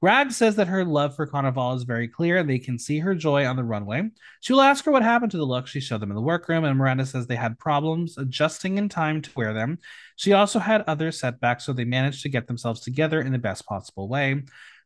[0.02, 3.14] Grag says that her love for Carnival is very clear and they can see her
[3.14, 4.10] joy on the runway.
[4.40, 6.64] She will ask her what happened to the look she showed them in the workroom,
[6.64, 9.78] and Miranda says they had problems adjusting in time to wear them.
[10.16, 13.64] She also had other setbacks, so they managed to get themselves together in the best
[13.64, 14.42] possible way.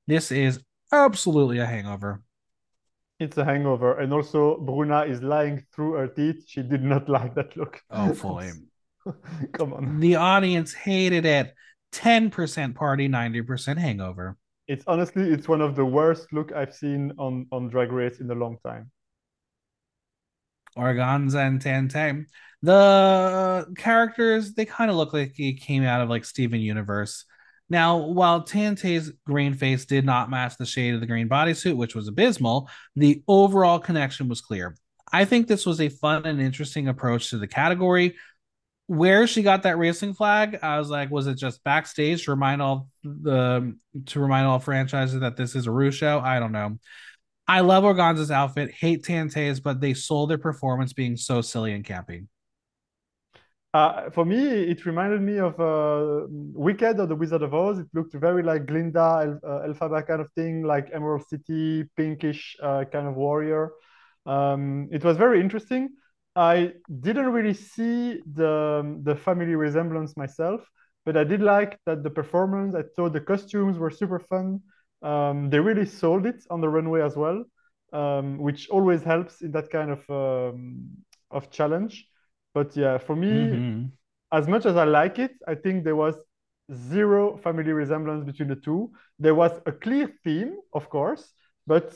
[0.07, 0.61] This is
[0.93, 2.21] absolutely a hangover.
[3.19, 3.99] It's a hangover.
[3.99, 6.45] And also, Bruna is lying through her teeth.
[6.47, 7.81] She did not like that look.
[7.89, 8.51] Oh, fully.
[9.53, 9.99] Come on.
[9.99, 11.55] The audience hated it.
[11.93, 14.37] 10% party, 90% hangover
[14.69, 18.31] it's honestly it's one of the worst look I've seen on on Drag Race in
[18.31, 18.91] a long time.
[20.77, 22.27] Organza and TNT.
[22.63, 27.25] The characters they kind of look like he came out of like Steven Universe.
[27.69, 31.97] Now, while TNT's green face did not match the shade of the green bodysuit, which
[31.97, 34.77] was abysmal, the overall connection was clear.
[35.13, 38.15] I think this was a fun and interesting approach to the category
[38.87, 42.63] where she got that racing flag, I was like, was it just backstage to remind
[42.63, 43.77] all the
[44.07, 46.21] to remind all franchises that this is a Ru show?
[46.21, 46.79] I don't know.
[47.49, 51.85] I love Organza's outfit, hate Tante's, but they sold their performance being so silly and
[51.85, 52.27] campy.
[53.73, 57.79] Uh, for me, it reminded me of uh, Wicked or The Wizard of Oz.
[57.79, 62.57] It looked very like Glinda, El- uh, Elphaba kind of thing, like Emerald City, pinkish
[62.63, 63.73] uh, kind of warrior.
[64.25, 65.91] Um, it was very interesting.
[66.37, 70.61] I didn't really see the the family resemblance myself,
[71.07, 72.75] but I did like that the performance.
[72.75, 74.61] I thought the costumes were super fun.
[75.03, 77.43] Um, they really sold it on the runway as well,
[77.95, 80.89] um, which always helps in that kind of um,
[81.31, 82.07] of challenge.
[82.53, 83.85] But yeah, for me, mm-hmm.
[84.31, 86.17] as much as I like it, I think there was
[86.73, 88.91] zero family resemblance between the two.
[89.19, 91.33] There was a clear theme, of course,
[91.67, 91.95] but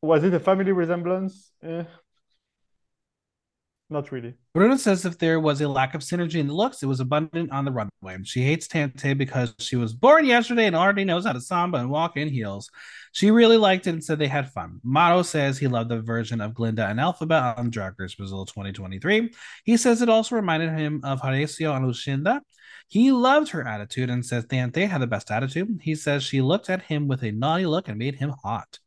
[0.00, 1.50] was it a family resemblance?
[1.62, 1.84] Eh,
[3.90, 4.34] not really.
[4.54, 7.50] Bruna says if there was a lack of synergy in the looks, it was abundant
[7.52, 8.22] on the runway.
[8.24, 11.90] She hates Tante because she was born yesterday and already knows how to samba and
[11.90, 12.70] walk in heels.
[13.12, 14.80] She really liked it and said they had fun.
[14.82, 19.32] Mato says he loved the version of Glinda and Elphaba on Drag Race Brasil 2023.
[19.64, 22.40] He says it also reminded him of Horacio and Lucinda.
[22.88, 25.80] He loved her attitude and says Tante had the best attitude.
[25.82, 28.78] He says she looked at him with a naughty look and made him hot.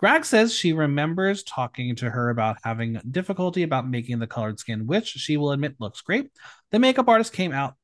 [0.00, 4.86] Grag says she remembers talking to her about having difficulty about making the colored skin,
[4.86, 6.30] which she will admit looks great.
[6.70, 7.74] The makeup artist came out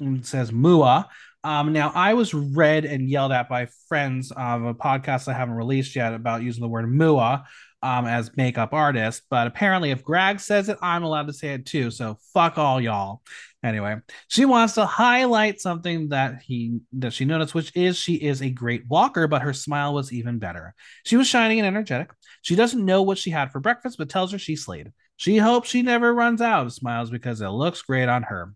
[0.00, 1.06] and says Mua.
[1.44, 5.54] Um, now I was read and yelled at by friends of a podcast I haven't
[5.54, 7.44] released yet about using the word Mua
[7.82, 11.66] um, as makeup artist, but apparently if Grag says it, I'm allowed to say it
[11.66, 11.90] too.
[11.90, 13.22] So fuck all y'all.
[13.62, 13.96] Anyway,
[14.28, 18.50] she wants to highlight something that he that she noticed, which is she is a
[18.50, 20.74] great walker, but her smile was even better.
[21.04, 22.10] She was shining and energetic.
[22.42, 24.92] She doesn't know what she had for breakfast, but tells her she slayed.
[25.16, 28.54] She hopes she never runs out of smiles because it looks great on her.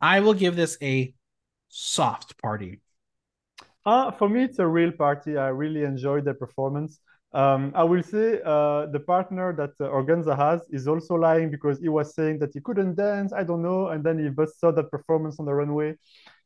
[0.00, 1.14] I will give this a
[1.68, 2.80] soft party.
[3.84, 5.36] Uh, for me, it's a real party.
[5.36, 7.00] I really enjoyed the performance.
[7.34, 11.80] Um, I will say uh, the partner that uh, Organza has is also lying because
[11.80, 13.32] he was saying that he couldn't dance.
[13.32, 15.96] I don't know, and then he just saw that performance on the runway.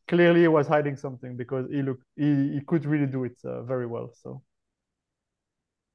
[0.07, 3.63] Clearly, he was hiding something because he looked he, he could really do it uh,
[3.63, 4.13] very well.
[4.23, 4.43] So.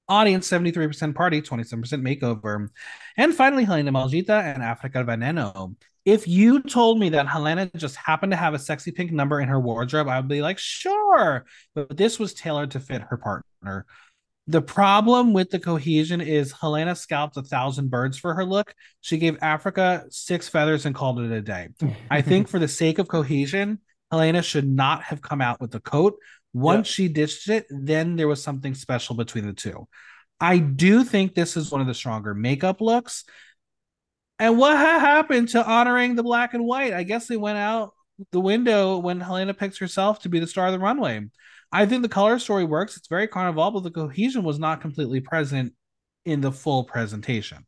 [0.09, 2.67] Audience 73% party, 27% makeover.
[3.15, 5.73] And finally, Helena Malditta and Africa Veneno.
[6.03, 9.47] If you told me that Helena just happened to have a sexy pink number in
[9.47, 11.45] her wardrobe, I would be like, sure.
[11.75, 13.85] But this was tailored to fit her partner.
[14.47, 18.73] The problem with the cohesion is Helena scalped a thousand birds for her look.
[18.99, 21.69] She gave Africa six feathers and called it a day.
[22.09, 23.79] I think for the sake of cohesion,
[24.09, 26.15] Helena should not have come out with the coat.
[26.53, 29.87] Once she ditched it, then there was something special between the two.
[30.39, 33.23] I do think this is one of the stronger makeup looks.
[34.39, 36.93] And what ha- happened to honoring the black and white?
[36.93, 37.93] I guess they went out
[38.31, 41.21] the window when Helena picks herself to be the star of the runway.
[41.71, 42.97] I think the color story works.
[42.97, 45.73] It's very carnival, but the cohesion was not completely present
[46.25, 47.65] in the full presentation.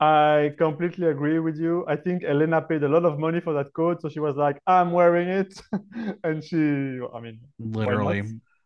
[0.00, 1.84] I completely agree with you.
[1.86, 4.58] I think Elena paid a lot of money for that coat, so she was like,
[4.66, 5.60] "I'm wearing it,"
[6.24, 6.56] and she,
[7.14, 8.22] I mean, literally.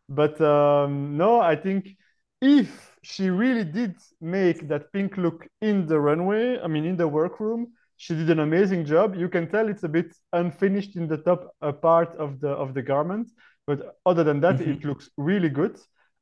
[0.09, 1.89] But um, no, I think
[2.41, 7.09] if she really did make that pink look in the runway, I mean, in the
[7.09, 9.16] workroom, she did an amazing job.
[9.16, 12.74] You can tell it's a bit unfinished in the top uh, part of the of
[12.74, 13.28] the garment,
[13.67, 14.69] But other than that, Mhm.
[14.77, 15.79] it looks really good.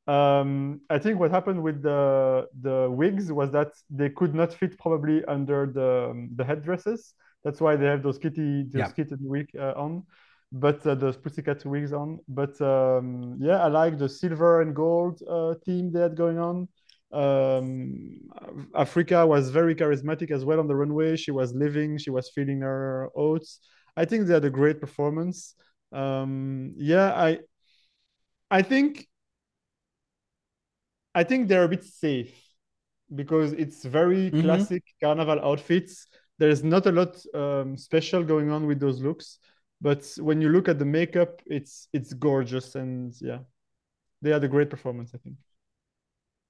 [0.06, 4.78] Um, I think what happened with the the wigs was that they could not fit
[4.78, 7.14] probably under the the headdresses.
[7.44, 8.92] That's why they have those kitty those Yeah.
[8.92, 10.04] kitten wig uh, on,
[10.50, 12.18] but uh, those pussycat wigs on.
[12.28, 16.68] But um, yeah, I like the silver and gold uh, theme they had going on.
[17.12, 18.20] Um,
[18.74, 21.16] Africa was very charismatic as well on the runway.
[21.16, 23.60] She was living, she was feeling her oats.
[23.96, 25.54] I think they had a great performance.
[25.92, 27.40] Um, yeah, I
[28.50, 29.08] I think
[31.14, 32.34] I think they're a bit safe
[33.14, 34.32] because it's very Mhm.
[34.32, 36.06] classic carnival outfits.
[36.38, 39.38] There's not a lot um, special going on with those looks,
[39.80, 43.40] but when you look at the makeup, it's it's gorgeous and yeah,
[44.22, 45.12] they had a great performance.
[45.14, 45.36] I think.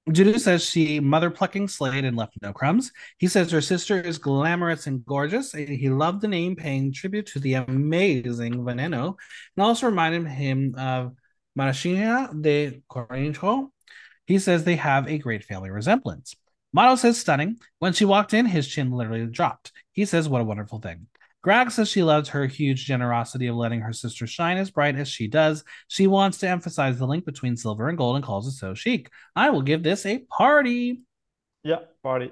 [0.09, 2.91] Dudu says she mother plucking slayed and left no crumbs.
[3.17, 5.53] He says her sister is glamorous and gorgeous.
[5.53, 9.15] and He loved the name, paying tribute to the amazing Veneno,
[9.55, 11.15] and also reminded him of
[11.57, 13.71] Marashina de Corinto.
[14.25, 16.35] He says they have a great family resemblance.
[16.73, 17.57] Mauro says stunning.
[17.79, 19.71] When she walked in, his chin literally dropped.
[19.93, 21.07] He says, What a wonderful thing.
[21.43, 25.09] Grag says she loves her huge generosity of letting her sister shine as bright as
[25.09, 25.65] she does.
[25.89, 29.09] She wants to emphasize the link between silver and gold and calls it so chic.
[29.35, 31.01] I will give this a party.
[31.63, 32.31] Yeah, party.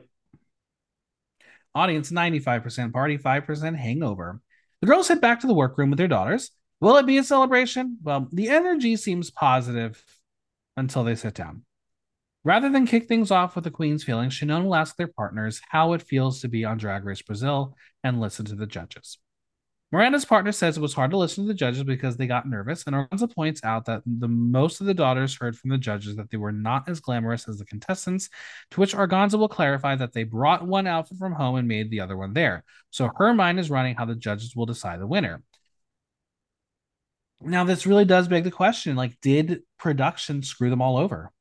[1.75, 4.39] Audience 95% party, 5% hangover.
[4.79, 6.51] The girls head back to the workroom with their daughters.
[6.79, 7.97] Will it be a celebration?
[8.01, 10.03] Well, the energy seems positive
[10.77, 11.63] until they sit down.
[12.43, 15.93] Rather than kick things off with the Queen's feelings, Shannon will ask their partners how
[15.93, 19.19] it feels to be on Drag Race Brasil and listen to the judges.
[19.91, 22.85] Miranda's partner says it was hard to listen to the judges because they got nervous,
[22.87, 26.31] and Organza points out that the most of the daughters heard from the judges that
[26.31, 28.29] they were not as glamorous as the contestants,
[28.71, 31.99] to which Organza will clarify that they brought one outfit from home and made the
[31.99, 32.63] other one there.
[32.89, 35.43] So her mind is running how the judges will decide the winner.
[37.41, 41.31] Now, this really does beg the question like, did production screw them all over?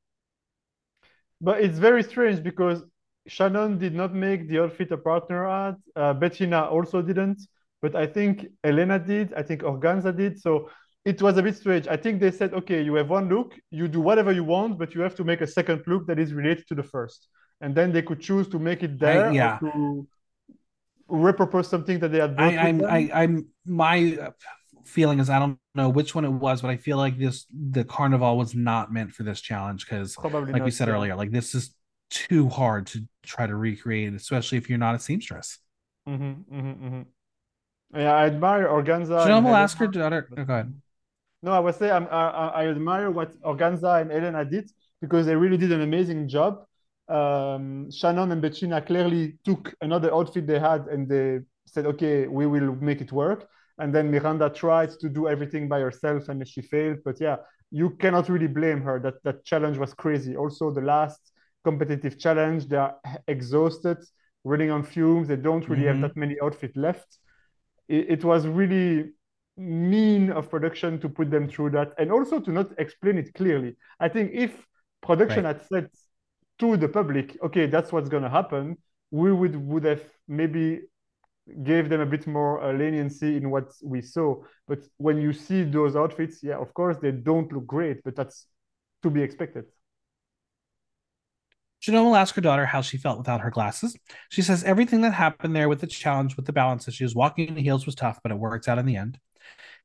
[1.40, 2.82] But it's very strange because
[3.26, 5.76] Shannon did not make the outfit a partner ad.
[5.96, 7.40] Uh, Bettina also didn't,
[7.82, 9.32] but I think Helena did.
[9.34, 10.40] I think Organza did.
[10.40, 10.70] So
[11.04, 11.88] it was a bit strange.
[11.88, 14.94] I think they said, okay, you have one look, you do whatever you want, but
[14.94, 17.28] you have to make a second look that is related to the first.
[17.60, 19.58] And then they could choose to make it there yeah.
[19.62, 20.08] or to
[21.10, 22.84] repurpose something that they had I, I'm.
[22.84, 24.18] I, I'm, my
[24.90, 27.84] feeling is I don't know which one it was, but I feel like this the
[27.84, 30.16] carnival was not meant for this challenge because,
[30.52, 31.74] like we said earlier, like this is
[32.10, 35.58] too hard to try to recreate, especially if you're not a seamstress.
[36.06, 37.06] Mhm, mhm, mhm.
[37.94, 39.26] Yeah, I admire Organza.
[39.26, 40.28] And will ask her daughter.
[40.36, 40.72] Oh, go ahead.
[41.42, 44.70] No, I was saying I I admire what Organza and Helena did
[45.00, 46.64] because they really did an amazing job.
[47.08, 52.46] Um, Shannon and Bettina clearly took another outfit they had and they said, okay, we
[52.46, 53.48] will make it work.
[53.80, 56.98] And then Miranda tried to do everything by herself and she failed.
[57.04, 57.36] But yeah,
[57.70, 59.00] you cannot really blame her.
[59.00, 60.36] That that challenge was crazy.
[60.36, 61.32] Also, the last
[61.64, 62.96] competitive challenge, they are
[63.28, 63.98] exhausted,
[64.44, 65.28] running on fumes.
[65.28, 65.86] They don't really Mhm.
[65.86, 67.18] have that many outfits left.
[67.88, 69.12] It, it was really
[69.56, 73.76] mean of production to put them through that and also to not explain it clearly.
[73.98, 74.66] I think if
[75.02, 75.44] production Right.
[75.44, 75.90] had said
[76.60, 78.78] to the public, okay, that's what's going to happen,
[79.10, 80.82] we would would have maybe
[81.62, 84.36] gave them a bit more uh, leniency in what we saw.
[84.68, 88.46] But when you see those outfits, yeah, of course they don't look great, but that's
[89.02, 89.64] to be expected.
[91.80, 93.96] Shannon will ask her daughter how she felt without her glasses.
[94.28, 97.56] She says everything that happened there with the challenge with the balance issues, walking in
[97.56, 99.18] heels was tough, but it works out in the end.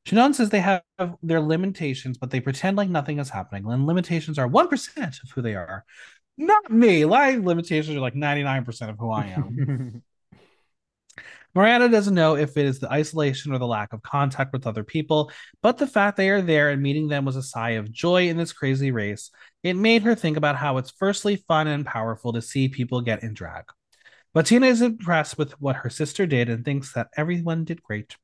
[0.06, 0.84] Shannon says they have
[1.24, 3.66] their limitations, but they pretend like nothing is happening.
[3.66, 5.86] And limitations are 1% of who they are.
[6.38, 7.06] Not me.
[7.06, 10.04] My limitations are like 99% of who I am.
[11.56, 14.84] Miranda doesn't know if it is the isolation or the lack of contact with other
[14.84, 15.32] people,
[15.62, 18.36] but the fact they are there and meeting them was a sigh of joy in
[18.36, 19.32] this crazy race.
[19.64, 23.24] It made her think about how it's firstly fun and powerful to see people get
[23.24, 23.64] in drag.
[24.34, 28.18] Bettina is impressed with what her sister did and thinks that everyone did great.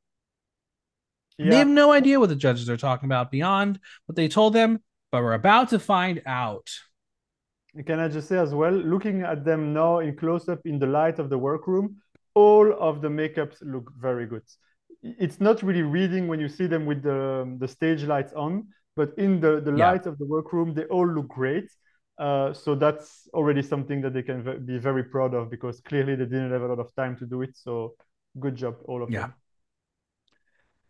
[1.40, 4.84] They have no idea what the judges are talking about beyond what they told them,
[5.12, 6.70] but we're about to find out.
[7.88, 10.86] can I just say as well, looking at them now in close up in the
[10.86, 11.96] light of the workroom,
[12.36, 14.44] all of the makeups look very good.
[15.04, 19.14] It's not really reading when you see them with the, the stage lights on, but
[19.18, 19.92] in the, the Yeah.
[19.92, 21.70] light of the workroom, they all look great.
[22.18, 26.16] Uh, so that's already something that they can ve- be very proud of because clearly
[26.16, 27.58] they didn't have a lot of time to do it.
[27.58, 27.96] So
[28.40, 29.16] good job, all of you.
[29.16, 29.22] Yeah.
[29.28, 29.34] them.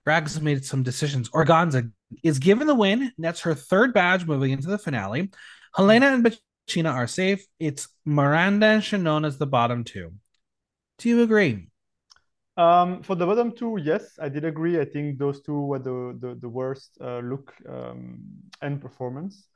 [0.06, 1.30] Rags has made some decisions.
[1.30, 1.90] Organza
[2.24, 3.02] is given the win.
[3.04, 5.32] and That's her third badge moving into the finale.
[5.76, 7.46] Helena and Bettina are safe.
[7.60, 10.14] It's Miranda and Shannon as the bottom two.
[11.02, 11.68] Do you agree?
[12.58, 14.80] Um, for the bottom two, yes, I did agree.
[14.80, 18.20] I think those two were the the, the worst uh, look um,
[18.62, 19.48] and performance.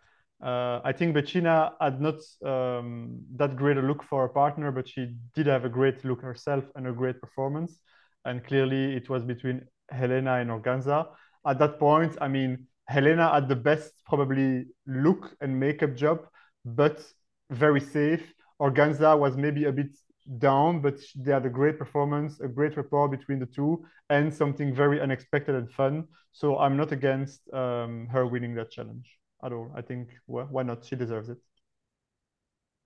[0.43, 4.89] Uh, I think Bettina had not um, that great a look for a partner, but
[4.89, 7.79] she did have a great look herself and a great performance.
[8.25, 11.09] And clearly, it was between Helena and Organza.
[11.45, 16.25] At that point, I mean, Helena had the best probably look and makeup job,
[16.65, 17.05] but
[17.51, 18.33] very safe.
[18.59, 19.95] Organza was maybe a bit
[20.37, 24.73] down, but they had a great performance, a great rapport between the two, and something
[24.73, 26.05] very unexpected and fun.
[26.31, 29.09] So I'm not against um, her winning that challenge
[29.43, 29.71] at all.
[29.75, 30.85] I think well, why not?
[30.85, 31.37] She deserves it.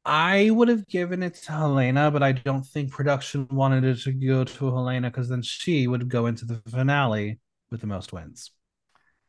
[0.06, 4.12] I would have given it to Helena, but I don't think production wanted it to
[4.12, 8.52] go to Helena because then she would go into the finale with the most wins.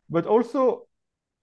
[0.09, 0.87] But also,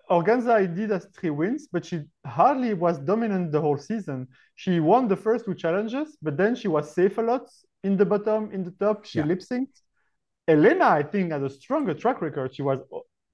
[0.10, 4.28] Organza did has three wins, but she hardly was dominant the whole season.
[4.56, 7.50] She won the first two challenges, but then she was safe a lot
[7.84, 9.06] in the bottom, in the top.
[9.06, 9.26] She yeah.
[9.26, 9.82] lip synced.
[10.48, 12.56] Helena, I think, had a stronger track record.
[12.56, 12.80] She was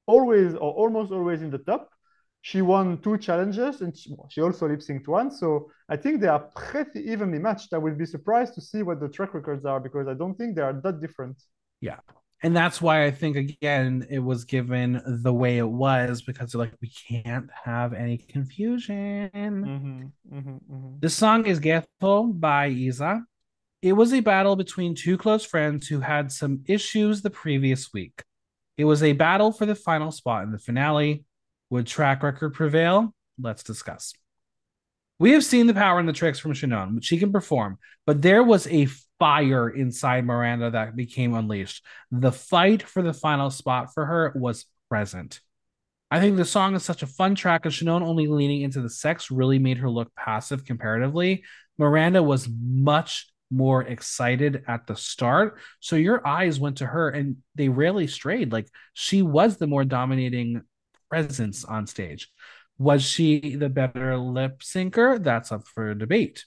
[0.07, 1.89] always or almost always in the top.
[2.41, 5.31] She won two challenges and she, she also lip synced one.
[5.31, 7.73] So I think they are pretty evenly matched.
[7.73, 10.55] I would be surprised to see what the track records are because I don't think
[10.55, 11.37] they are that different.
[11.79, 11.99] Yeah
[12.43, 16.59] and that's why I think again it was given the way it was because they're
[16.59, 19.31] like we can't have any confusion.
[19.33, 20.99] Mm-hmm, mm-hmm, mm-hmm.
[20.99, 23.23] The song is Ghetto by Isa.
[23.81, 28.21] It was a battle between two close friends who had some issues the previous week.
[28.77, 31.23] It was a battle for the final spot in the finale.
[31.69, 33.13] Would track record prevail?
[33.39, 34.13] Let's discuss.
[35.17, 38.21] We have seen the power and the tricks from Shannon, which she can perform, but
[38.21, 38.87] there was a
[39.23, 41.85] fire inside Miranda that became unleashed.
[42.11, 45.39] The fight for the final spot for her was present.
[46.11, 48.89] I think the song is such a fun track, and Shannon only leaning into the
[48.89, 51.45] sex really made her look passive comparatively.
[51.77, 55.57] Miranda was much more excited at the start.
[55.79, 58.51] So your eyes went to her and they rarely strayed.
[58.51, 60.63] Like she was the more dominating
[61.09, 62.29] presence on stage.
[62.77, 65.23] Was she the better lip syncer?
[65.23, 66.43] That's up for debate.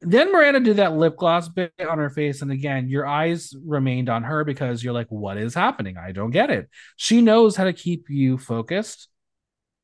[0.00, 2.40] Then Miranda did that lip gloss bit on her face.
[2.42, 5.96] And again, your eyes remained on her because you're like, what is happening?
[5.96, 6.68] I don't get it.
[6.96, 9.08] She knows how to keep you focused.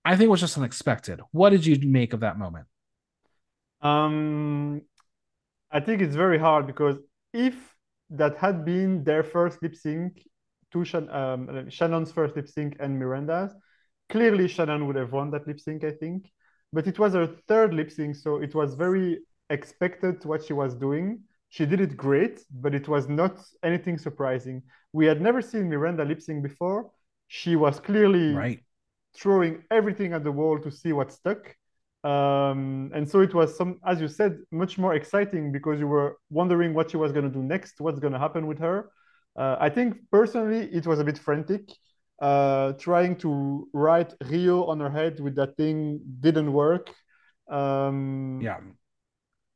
[0.04, 1.20] I think it was just unexpected.
[1.32, 2.66] What did you make of that moment?
[3.80, 4.82] Um,
[5.70, 6.96] I think it's very hard because
[7.32, 7.54] if
[8.10, 10.22] that had been their first lip sync
[10.72, 13.52] to Shan- um, Shannon's first lip sync and Miranda's,
[14.08, 16.30] clearly Shannon would have won that lip sync, I think.
[16.72, 19.20] But it was her third lip sync, so it was very
[19.50, 21.20] expected what she was doing.
[21.48, 24.62] She did it great, but it was not anything surprising.
[24.92, 26.90] We had never seen Miranda lip sync before.
[27.28, 28.60] She was clearly right.
[29.16, 31.54] throwing everything at the wall to see what stuck.
[32.02, 36.18] Um, and so it was some, as you said, much more exciting because you were
[36.28, 38.90] wondering what she was going to do next, what's going to happen with her.
[39.36, 41.70] Uh, I think personally it was a bit frantic.
[42.20, 46.90] Uh, trying to write Rio on her head with that thing didn't work.
[47.48, 48.58] Um, yeah.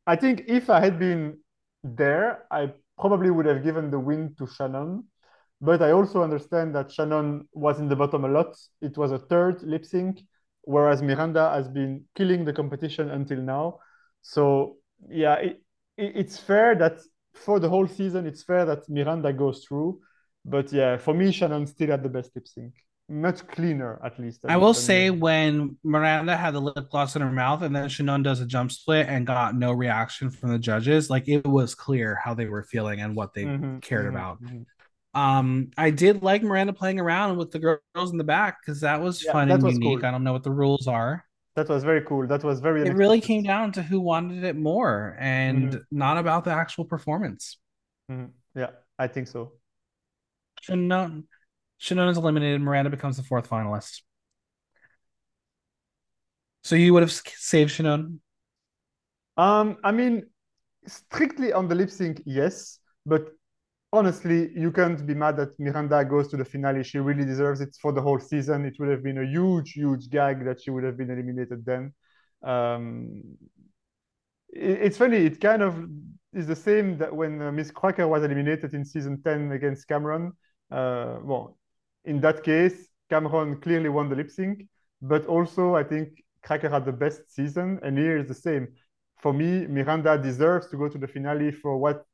[0.08, 1.36] I think if I had been
[1.84, 5.04] there, I probably would have given the win to Shannon.
[5.60, 8.56] But I also understand that Shannon was in the bottom a lot.
[8.80, 10.22] It was a third lip sync,
[10.62, 13.80] whereas Miranda has been killing the competition until now.
[14.22, 14.78] So
[15.10, 15.62] yeah, it,
[15.98, 17.00] it, it's fair that
[17.34, 20.00] for the whole season, it's fair that Miranda goes through.
[20.42, 22.72] But yeah, for me, Shannon still had the best lip sync
[23.08, 24.40] much cleaner at least.
[24.46, 28.22] I will say when Miranda had the lip gloss in her mouth and then Shannon
[28.22, 32.18] does a jump split and got no reaction from the judges, like it was clear
[32.22, 34.42] how they were feeling and what they mm-hmm, cared mm-hmm, about.
[34.42, 34.62] Mm-hmm.
[35.18, 39.00] Um, I did like Miranda playing around with the girls in the back because that
[39.00, 40.00] was yeah, fun that and was unique.
[40.00, 40.06] Cool.
[40.06, 41.24] I don't know what the rules are.
[41.56, 42.26] That was very cool.
[42.26, 42.86] That was very.
[42.86, 45.78] It really came down to who wanted it more and mm-hmm.
[45.90, 47.58] not about the actual performance.
[48.10, 48.26] Mm-hmm.
[48.54, 49.52] Yeah, I think so.
[50.60, 51.26] Shannon
[51.78, 52.60] Shannon is eliminated.
[52.60, 54.02] Miranda becomes the fourth finalist.
[56.62, 58.20] So you would have saved Shannon?
[59.36, 60.26] Um, I mean,
[60.86, 62.80] strictly on the lip sync, yes.
[63.06, 63.28] But
[63.92, 66.82] honestly, you can't be mad that Miranda goes to the finale.
[66.82, 68.64] She really deserves it for the whole season.
[68.64, 71.94] It would have been a huge, huge gag that she would have been eliminated then.
[72.42, 73.22] Um,
[74.52, 75.18] it, it's funny.
[75.18, 75.88] It kind of
[76.32, 80.32] is the same that when uh, Miz Cracker was eliminated in season 10 against Kameron.
[80.70, 81.57] Uh, well,
[82.04, 84.66] in that case, Kameron clearly won the lip sync,
[85.02, 88.68] but also I think Cracker had the best season, and here is the same.
[89.20, 92.04] For me, Miranda deserves to go to the finale for what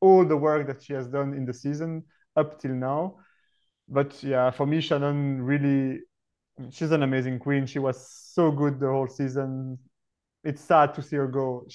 [0.00, 2.04] all the work that she has done in the season
[2.36, 3.16] up till now.
[3.88, 6.00] But yeah, for me, Shannon really,
[6.70, 7.66] she's an amazing queen.
[7.66, 9.78] She was so good the whole season.
[10.44, 11.66] It's sad to see her go.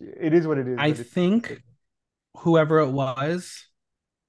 [0.00, 0.76] It is what it is.
[0.78, 1.62] I think
[2.38, 3.64] whoever it was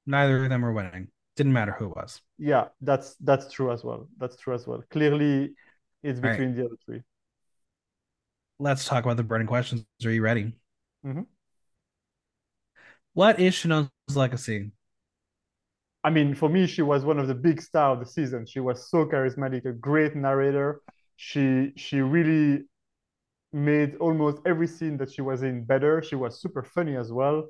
[0.06, 1.10] neither of them are winning.
[1.38, 2.22] Didn't matter who it was.
[2.40, 4.10] Yeah, that's that's true as well.
[4.18, 4.84] That's true as well.
[4.90, 5.54] Clearly,
[6.04, 6.56] it's between right.
[6.58, 7.02] the other three.
[8.60, 9.86] Let's talk about the burning questions.
[10.04, 10.54] Are you ready?
[11.06, 11.22] Mm-hmm.
[13.14, 14.72] What is Shannon's legacy?
[16.04, 18.48] I mean, for me, she was one of the big stars of the season.
[18.48, 20.82] She was so charismatic, a great narrator.
[21.18, 22.64] She she really
[23.54, 26.02] made almost every scene that she was in better.
[26.02, 27.48] She was super funny as well.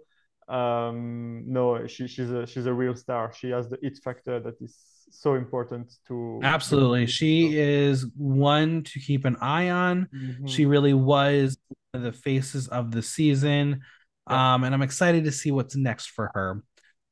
[0.48, 3.34] Um, no, she, she's a she's a real star.
[3.34, 4.78] She has the it factor that is
[5.11, 7.06] so important to absolutely.
[7.06, 10.07] She is one to keep an eye on.
[10.14, 10.48] Mm-hmm.
[10.48, 11.57] She really was
[11.94, 13.82] the faces of the season.
[14.30, 14.53] Yeah.
[14.53, 16.61] Um, and I'm excited to see what's next for her.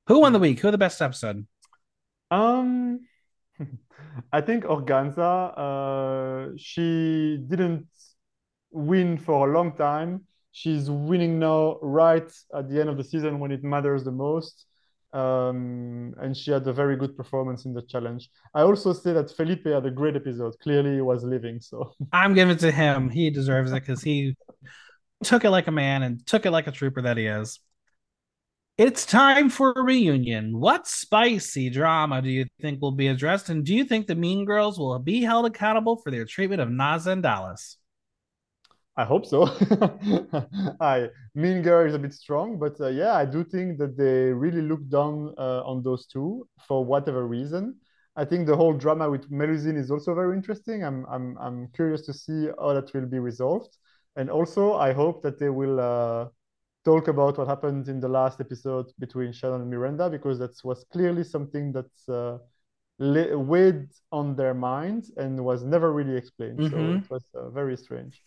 [0.08, 0.60] Who won the week?
[0.60, 1.48] Who the best episode?
[2.30, 3.02] Um,
[4.32, 5.54] I think Organza.
[5.58, 7.88] Uh, she didn't
[8.72, 10.26] win for a long time.
[10.58, 14.66] She's winning now, right at the end of the season when it matters the most.
[15.12, 18.30] Um, and she had a very good performance in the challenge.
[18.54, 20.54] I also say that Felipe had a great episode.
[20.64, 21.60] Clearly, he was living.
[21.60, 23.10] So I'm giving it to him.
[23.10, 24.38] He deserves it because he
[25.26, 27.60] took it like a man and took it like a trooper that he is.
[28.78, 30.58] It's time for a reunion.
[30.58, 33.50] What spicy drama do you think will be addressed?
[33.50, 36.70] And do you think the Mean Girls will be held accountable for their treatment of
[36.70, 37.78] Naza and Dallas?
[38.98, 39.44] I hope so.
[40.80, 44.32] I Mean Girl is a bit strong, but uh, yeah, I do think that they
[44.32, 47.76] really look down uh, on those two for whatever reason.
[48.16, 50.84] I think the whole drama with Melusine is also very interesting.
[50.86, 53.78] I'm I'm I'm curious to see how that will be resolved,
[54.16, 56.28] and also I hope that they will uh,
[56.86, 60.86] talk about what happened in the last episode between Shannon and Miranda because that was
[60.94, 62.38] clearly something that's uh,
[63.00, 66.60] weighed on their minds and was never really explained.
[66.60, 66.72] Mm-hmm.
[66.72, 68.22] So it was uh, very strange.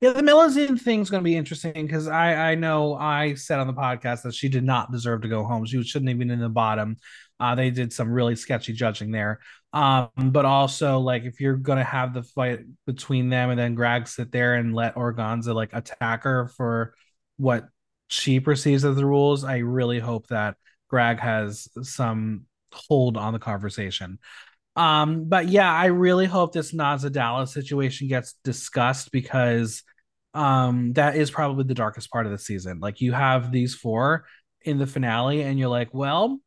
[0.00, 3.66] Yeah, the Melusine thing's going to be interesting because I I know I said on
[3.66, 5.64] the podcast that she did not deserve to go home.
[5.64, 6.98] She shouldn't been in the bottom.
[7.40, 9.40] Uh, they did some really sketchy judging there.
[9.72, 14.06] Um, but also like if you're gonna have the fight between them and then Grag
[14.06, 16.94] sit there and let Organza like attack her for
[17.38, 17.66] what
[18.08, 20.56] she perceives as the rules, I really hope that
[20.88, 24.18] Grag has some hold on the conversation.
[24.76, 29.82] Um, but yeah, I really hope this Naza Dallas situation gets discussed because
[30.34, 32.80] um that is probably the darkest part of the season.
[32.80, 34.26] Like you have these four
[34.62, 36.40] in the finale, and you're like, well,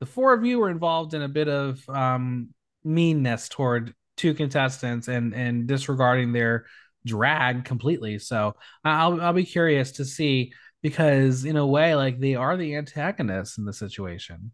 [0.00, 2.50] the four of you were involved in a bit of um
[2.84, 6.66] meanness toward two contestants and and disregarding their
[7.04, 8.18] drag completely.
[8.18, 8.54] So
[8.84, 10.52] I'll I'll be curious to see
[10.82, 14.52] because in a way, like they are the antagonists in the situation.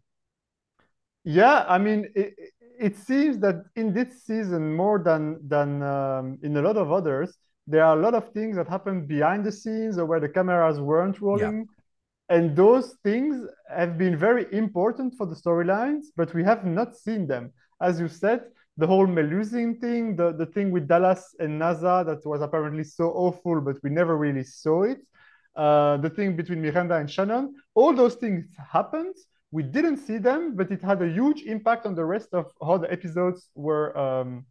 [1.23, 2.33] Yeah, I mean, it,
[2.79, 7.37] it seems that in this season, more than than um, in a lot of others,
[7.67, 10.79] there are a lot of things that happen behind the scenes or where the cameras
[10.79, 11.59] weren't rolling.
[11.59, 12.35] Yeah.
[12.35, 17.27] And those things have been very important for the storylines, but we have not seen
[17.27, 17.51] them.
[17.81, 18.41] As you said,
[18.77, 23.05] the whole Melusine thing, the, the thing with Dallas and Naza that was apparently so
[23.09, 24.99] awful, but we never really saw it.
[25.55, 29.15] Uh, the thing between Miranda and Shannon, all those things happened,
[29.51, 32.77] we didn't see them, but it had a huge impact on the rest of how
[32.77, 34.45] the episodes were um,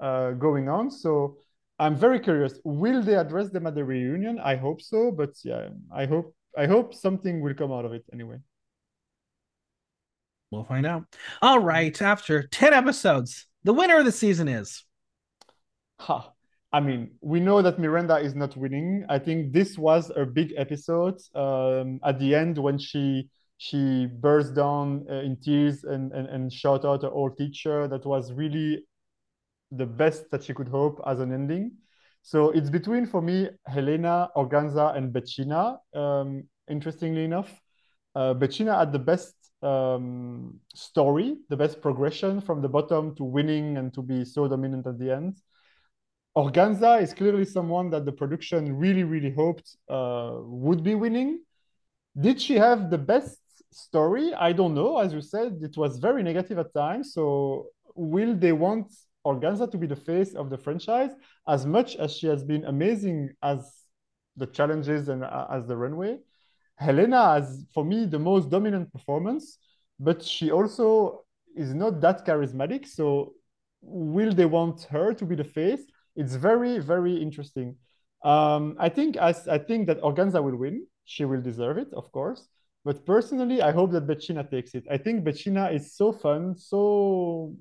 [0.00, 0.90] uh, going on.
[0.90, 1.36] So
[1.78, 2.58] I'm very curious.
[2.64, 4.38] Will they address them at the reunion?
[4.38, 5.12] I hope so.
[5.12, 8.38] But yeah, I hope I hope something will come out of it anyway.
[10.50, 11.04] We'll find out.
[11.40, 12.00] All right.
[12.02, 14.84] After 10 episodes, the winner of the season is.
[16.00, 16.32] Ha.
[16.72, 19.04] I mean, we know that Miranda is not winning.
[19.08, 21.20] I think this was a big episode.
[21.34, 23.28] Um, at the end, when she
[23.62, 27.86] she burst down uh, in tears and, and, and shout out her old teacher.
[27.86, 28.86] That was really
[29.70, 31.72] the best that she could hope as an ending.
[32.22, 37.50] So it's between, for me, Helena, Organza, and Bettina, um, interestingly enough.
[38.14, 43.76] Uh, Bettina had the best um, story, the best progression from the bottom to winning
[43.76, 45.36] and to be so dominant at the end.
[46.34, 51.40] Organza is clearly someone that the production really, really hoped uh, would be winning.
[52.18, 53.39] Did she have the best
[53.72, 54.34] story.
[54.34, 54.98] I don't know.
[54.98, 57.14] As you said, it was very negative at times.
[57.14, 58.92] So will they want
[59.26, 61.10] Organza to be the face of the franchise
[61.46, 63.84] as much as she has been amazing as
[64.36, 66.18] the challenges and uh, as the runway?
[66.76, 69.58] Helena has, for me, the most dominant performance,
[69.98, 71.24] but she also
[71.54, 72.86] is not that charismatic.
[72.86, 73.34] So
[73.82, 75.82] will they want her to be the face?
[76.16, 77.76] It's very, very interesting.
[78.24, 80.86] Um, I think as I think that Organza will win.
[81.04, 82.46] She will deserve it, of course.
[82.84, 84.86] But personally, I hope that Bettina takes it.
[84.90, 87.54] I think Bettina is so fun, so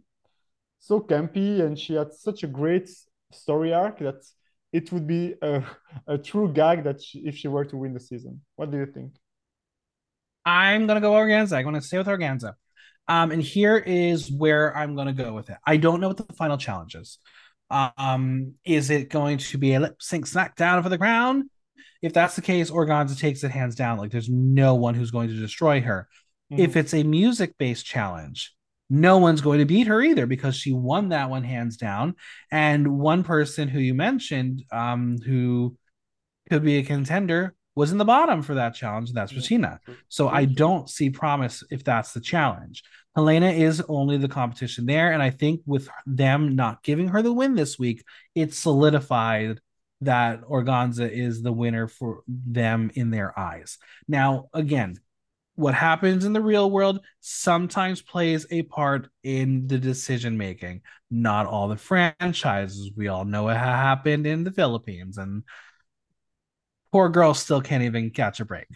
[0.79, 2.89] so campy, and she had such a great
[3.31, 4.23] story arc that
[4.71, 5.63] it would be a,
[6.07, 8.41] a true gag that she, if she were to win the season.
[8.55, 9.13] What do you think?
[10.45, 11.57] I'm gonna go Organza.
[11.57, 12.53] I'm gonna stay with Organza.
[13.07, 15.57] Um, and here is where I'm gonna go with it.
[15.65, 17.17] I don't know what the final challenge is.
[17.69, 21.49] Um, is it going to be a lip sync smackdown for the crown?
[22.01, 23.97] If that's the case, Organza takes it hands down.
[23.97, 26.07] Like there's no one who's going to destroy her.
[26.51, 26.61] Mm-hmm.
[26.61, 28.53] If it's a music based challenge,
[28.89, 32.15] no one's going to beat her either because she won that one hands down.
[32.51, 35.77] And one person who you mentioned, um, who
[36.49, 39.09] could be a contender, was in the bottom for that challenge.
[39.09, 39.79] and That's Regina.
[40.09, 42.83] So I don't see promise if that's the challenge.
[43.15, 45.11] Helena is only the competition there.
[45.11, 48.03] And I think with them not giving her the win this week,
[48.35, 49.59] it's solidified
[50.01, 53.77] that Organza is the winner for them in their eyes.
[54.07, 54.97] Now, again,
[55.55, 60.81] what happens in the real world sometimes plays a part in the decision making.
[61.11, 62.91] Not all the franchises.
[62.95, 65.43] We all know it happened in the Philippines, and
[66.93, 68.67] poor girls still can't even catch a break.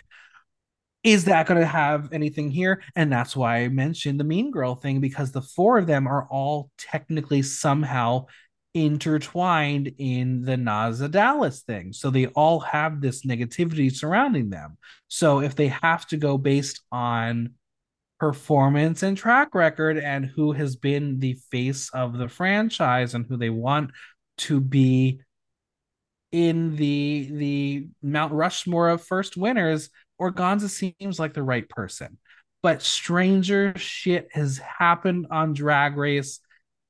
[1.05, 2.81] Is that going to have anything here?
[2.97, 6.27] And that's why I mentioned the Mean Girl thing because the four of them are
[6.29, 8.25] all technically somehow
[8.73, 11.93] intertwined in the Naza Dallas thing.
[11.93, 14.77] So they all have this negativity surrounding them.
[15.07, 17.53] So if they have to go based on
[18.19, 23.37] performance and track record and who has been the face of the franchise and who
[23.37, 23.91] they want
[24.37, 25.19] to be
[26.31, 29.89] in the the Mount Rushmore of first winners,
[30.19, 32.17] Organza seems like the right person.
[32.63, 36.39] But stranger shit has happened on Drag Race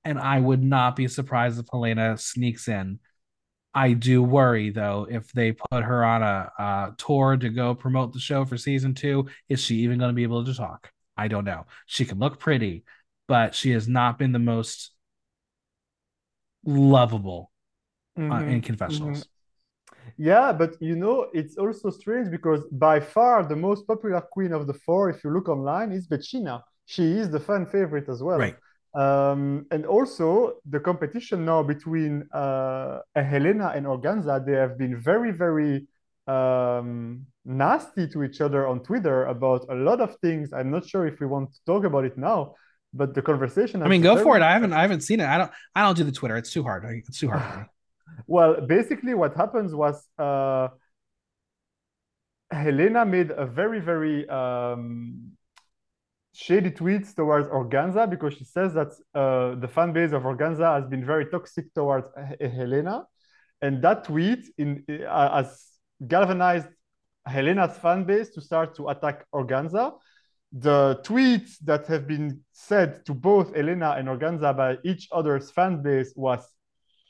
[0.05, 2.99] and I would not be surprised if Helena sneaks in.
[3.73, 8.13] I do worry though if they put her on a, a tour to go promote
[8.13, 10.91] the show for season two, is she even going to be able to talk?
[11.17, 11.65] I don't know.
[11.85, 12.83] She can look pretty,
[13.27, 14.91] but she has not been the most
[16.65, 17.51] lovable
[18.17, 18.31] mm-hmm.
[18.31, 19.19] uh, in confessionals.
[19.19, 19.29] Mm-hmm.
[20.17, 24.67] Yeah, but you know, it's also strange because by far the most popular queen of
[24.67, 26.63] the four, if you look online, is Bettina.
[26.85, 28.37] She is the fan favorite as well.
[28.37, 28.55] Right.
[28.93, 35.31] Um, and also the competition now between uh, Helena and Organza, they have been very,
[35.31, 35.87] very
[36.27, 40.53] um, nasty to each other on Twitter about a lot of things.
[40.53, 42.55] I'm not sure if we want to talk about it now,
[42.93, 43.81] but the conversation.
[43.81, 44.43] I mean, go for it.
[44.43, 45.25] I haven't, I haven't seen it.
[45.25, 46.37] I don't, I don't do the Twitter.
[46.37, 46.85] It's too hard.
[47.07, 47.65] It's too hard.
[48.27, 50.67] well, basically, what happens was uh,
[52.51, 55.22] Helena made a very, very um,
[56.33, 60.89] shady tweets towards Organza because she says that uh, the fan base of Organza has
[60.89, 63.05] been very toxic towards Helena,
[63.61, 65.67] and that tweet in uh, has
[66.05, 66.67] galvanized
[67.25, 69.93] Helena's fan base to start to attack Organza.
[70.51, 75.81] The tweets that have been said to both Helena and Organza by each other's fan
[75.81, 76.45] base was,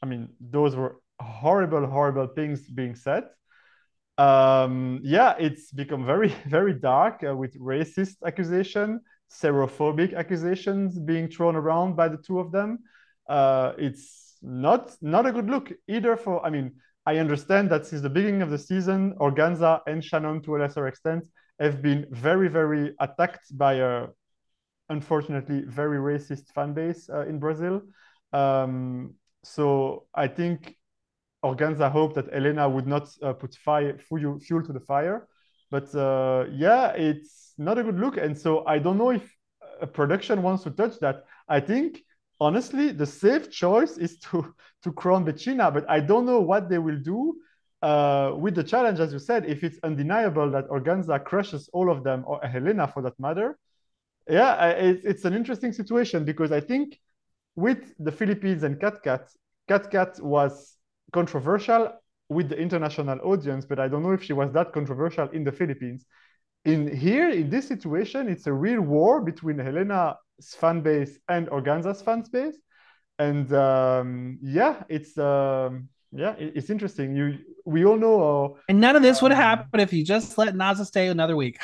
[0.02, 3.24] I mean, those were horrible, horrible things being said.
[4.18, 9.02] Um, yeah, it's become very, very dark uh, with racist accusation
[9.42, 12.80] xerophobic accusations being thrown around by the two of them.
[13.28, 16.46] Uh, it's not not a good look either for.
[16.46, 16.74] I mean,
[17.06, 20.88] I understand that since the beginning of the season, Organza and Shannon, to a lesser
[20.88, 21.26] extent,
[21.60, 24.08] have been very, very attacked by a,
[24.90, 27.82] unfortunately, very racist fan base uh, in Brazil.
[28.32, 30.76] Um, so I think
[31.44, 35.28] Organza hoped that Helena would not uh, put fire fuel, fuel to the fire.
[35.70, 38.18] But uh, yeah, it's not a good look.
[38.18, 39.36] And so I don't know if
[39.82, 41.26] a production wants to touch that.
[41.48, 42.04] I think
[42.40, 44.54] honestly, the safe choice is to
[44.84, 47.36] to crown Bettina, but I don't know what they will do
[47.82, 49.46] uh, with the challenge, as you said.
[49.46, 53.58] If it's undeniable that Organza crushes all of them, or Helena for that matter,
[54.28, 57.00] yeah, it's, it's an interesting situation because I think
[57.56, 60.78] with the Philippines and Kat Kat was
[61.12, 61.94] controversial
[62.30, 65.52] with the international audience, but I don't know if she was that controversial in the
[65.52, 66.06] Philippines.
[66.66, 70.16] In here, in this situation, it's a real war between Helena's
[70.56, 72.58] fan base and Organza's fan base,
[73.20, 77.16] and um, yeah, it's um, yeah, it's interesting.
[77.16, 80.38] You we all know, uh, and none of this would um, happen if you just
[80.38, 81.60] let Naza stay another week.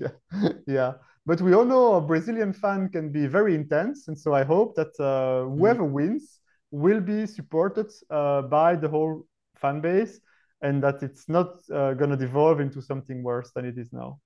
[0.00, 0.08] yeah.
[0.66, 0.92] yeah.
[1.26, 4.74] But we all know a Brazilian fan can be very intense, and so I hope
[4.76, 5.90] that uh, whoever mm.
[5.90, 9.26] wins will be supported uh, by the whole
[9.56, 10.20] fan base
[10.62, 14.20] and that it's not uh, going to devolve into something worse than it is now.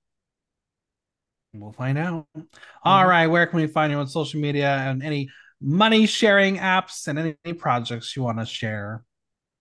[1.52, 2.26] We'll find out.
[2.36, 2.46] Mm-hmm.
[2.82, 5.28] All right, where can we find you on social media and any
[5.60, 9.04] money sharing apps and any, any projects you want to share?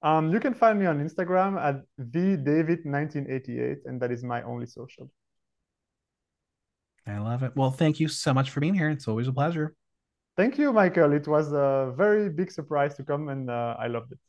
[0.02, 4.66] Um, you can find me on Instagram at the David1988, and that is my only
[4.66, 5.10] social.
[7.08, 7.54] I love it.
[7.56, 8.90] Well, thank you so much for being here.
[8.90, 9.76] It's always a pleasure.
[10.36, 11.14] Thank you, Michael.
[11.14, 14.20] It was a very big surprise to come, and uh, I loved it.